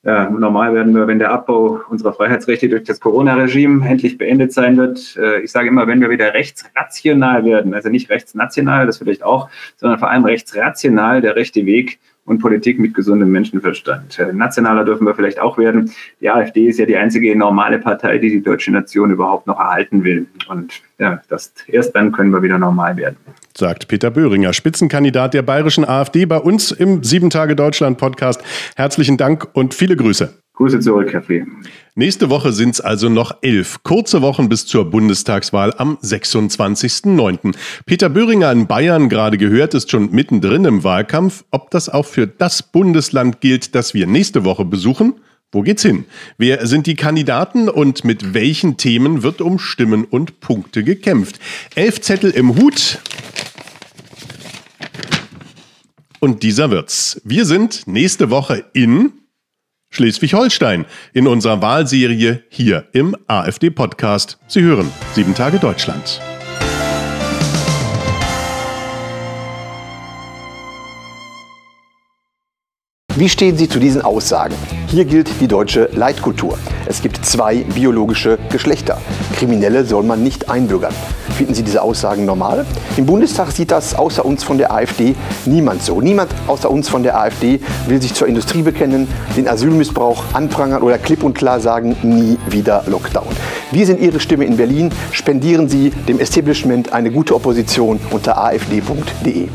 Ja, 0.02 0.30
normal 0.30 0.72
werden 0.74 0.94
wir, 0.94 1.06
wenn 1.06 1.18
der 1.18 1.30
Abbau 1.30 1.80
unserer 1.90 2.14
Freiheitsrechte 2.14 2.70
durch 2.70 2.84
das 2.84 3.00
Corona-Regime 3.00 3.86
endlich 3.86 4.16
beendet 4.16 4.50
sein 4.50 4.78
wird. 4.78 5.14
Äh, 5.18 5.42
ich 5.42 5.52
sage 5.52 5.68
immer, 5.68 5.86
wenn 5.86 6.00
wir 6.00 6.08
wieder 6.08 6.32
rechtsrational 6.32 7.44
werden, 7.44 7.74
also 7.74 7.90
nicht 7.90 8.08
rechtsnational, 8.08 8.86
das 8.86 8.96
vielleicht 8.96 9.22
auch, 9.22 9.50
sondern 9.76 9.98
vor 9.98 10.08
allem 10.08 10.24
rechtsrational 10.24 11.20
der 11.20 11.36
rechte 11.36 11.66
Weg 11.66 11.98
und 12.30 12.38
Politik 12.38 12.78
mit 12.78 12.94
gesundem 12.94 13.32
Menschenverstand. 13.32 14.20
Äh, 14.20 14.32
nationaler 14.32 14.84
dürfen 14.84 15.04
wir 15.04 15.16
vielleicht 15.16 15.40
auch 15.40 15.58
werden. 15.58 15.90
Die 16.20 16.30
AfD 16.30 16.68
ist 16.68 16.78
ja 16.78 16.86
die 16.86 16.96
einzige 16.96 17.36
normale 17.36 17.80
Partei, 17.80 18.18
die 18.18 18.30
die 18.30 18.40
deutsche 18.40 18.70
Nation 18.70 19.10
überhaupt 19.10 19.48
noch 19.48 19.58
erhalten 19.58 20.04
will. 20.04 20.28
Und 20.48 20.80
ja, 20.98 21.20
das, 21.28 21.52
erst 21.66 21.96
dann 21.96 22.12
können 22.12 22.30
wir 22.30 22.40
wieder 22.40 22.56
normal 22.56 22.96
werden. 22.96 23.16
Sagt 23.56 23.88
Peter 23.88 24.12
Böhringer, 24.12 24.52
Spitzenkandidat 24.52 25.34
der 25.34 25.42
bayerischen 25.42 25.84
AfD 25.84 26.24
bei 26.24 26.38
uns 26.38 26.70
im 26.70 27.02
Sieben 27.02 27.30
Tage 27.30 27.56
Deutschland 27.56 27.98
Podcast. 27.98 28.40
Herzlichen 28.76 29.16
Dank 29.16 29.48
und 29.52 29.74
viele 29.74 29.96
Grüße. 29.96 30.32
Grüße 30.60 30.80
zurück, 30.80 31.10
Herr 31.14 31.22
Flee. 31.22 31.46
Nächste 31.94 32.28
Woche 32.28 32.52
sind 32.52 32.74
es 32.74 32.82
also 32.82 33.08
noch 33.08 33.38
elf 33.40 33.82
kurze 33.82 34.20
Wochen 34.20 34.50
bis 34.50 34.66
zur 34.66 34.90
Bundestagswahl 34.90 35.72
am 35.78 35.96
26.09. 36.02 37.54
Peter 37.86 38.10
Böhringer 38.10 38.52
in 38.52 38.66
Bayern, 38.66 39.08
gerade 39.08 39.38
gehört, 39.38 39.72
ist 39.72 39.90
schon 39.90 40.10
mittendrin 40.10 40.66
im 40.66 40.84
Wahlkampf. 40.84 41.44
Ob 41.50 41.70
das 41.70 41.88
auch 41.88 42.04
für 42.04 42.26
das 42.26 42.62
Bundesland 42.62 43.40
gilt, 43.40 43.74
das 43.74 43.94
wir 43.94 44.06
nächste 44.06 44.44
Woche 44.44 44.66
besuchen? 44.66 45.14
Wo 45.50 45.62
geht's 45.62 45.80
hin? 45.80 46.04
Wer 46.36 46.66
sind 46.66 46.86
die 46.86 46.94
Kandidaten 46.94 47.70
und 47.70 48.04
mit 48.04 48.34
welchen 48.34 48.76
Themen 48.76 49.22
wird 49.22 49.40
um 49.40 49.58
Stimmen 49.58 50.04
und 50.04 50.40
Punkte 50.40 50.84
gekämpft? 50.84 51.40
Elf 51.74 52.02
Zettel 52.02 52.32
im 52.32 52.56
Hut. 52.56 52.98
Und 56.18 56.42
dieser 56.42 56.70
wird's. 56.70 57.18
Wir 57.24 57.46
sind 57.46 57.86
nächste 57.86 58.28
Woche 58.28 58.66
in 58.74 59.12
Schleswig-Holstein 59.90 60.86
in 61.12 61.26
unserer 61.26 61.60
Wahlserie 61.62 62.42
hier 62.48 62.86
im 62.92 63.16
AfD-Podcast. 63.26 64.38
Sie 64.46 64.62
hören 64.62 64.90
Sieben 65.14 65.34
Tage 65.34 65.58
Deutschland. 65.58 66.20
Wie 73.20 73.28
stehen 73.28 73.58
Sie 73.58 73.68
zu 73.68 73.78
diesen 73.78 74.00
Aussagen? 74.00 74.54
Hier 74.86 75.04
gilt 75.04 75.28
die 75.42 75.46
deutsche 75.46 75.90
Leitkultur. 75.92 76.56
Es 76.86 77.02
gibt 77.02 77.22
zwei 77.22 77.56
biologische 77.56 78.38
Geschlechter. 78.48 78.96
Kriminelle 79.36 79.84
soll 79.84 80.04
man 80.04 80.22
nicht 80.22 80.48
einbürgern. 80.48 80.94
Finden 81.36 81.52
Sie 81.52 81.62
diese 81.62 81.82
Aussagen 81.82 82.24
normal? 82.24 82.64
Im 82.96 83.04
Bundestag 83.04 83.52
sieht 83.52 83.72
das 83.72 83.94
außer 83.94 84.24
uns 84.24 84.42
von 84.42 84.56
der 84.56 84.72
AfD 84.72 85.14
niemand 85.44 85.82
so. 85.82 86.00
Niemand 86.00 86.30
außer 86.46 86.70
uns 86.70 86.88
von 86.88 87.02
der 87.02 87.20
AfD 87.20 87.60
will 87.88 88.00
sich 88.00 88.14
zur 88.14 88.26
Industrie 88.26 88.62
bekennen, 88.62 89.06
den 89.36 89.46
Asylmissbrauch 89.46 90.24
anprangern 90.32 90.80
oder 90.80 90.96
klipp 90.96 91.22
und 91.22 91.34
klar 91.34 91.60
sagen, 91.60 91.96
nie 92.02 92.38
wieder 92.48 92.84
Lockdown. 92.86 93.28
Wir 93.70 93.84
sind 93.84 94.00
Ihre 94.00 94.18
Stimme 94.18 94.46
in 94.46 94.56
Berlin. 94.56 94.92
Spendieren 95.12 95.68
Sie 95.68 95.90
dem 95.90 96.20
Establishment 96.20 96.94
eine 96.94 97.10
gute 97.10 97.34
Opposition 97.34 98.00
unter 98.12 98.38
afd.de. 98.38 99.48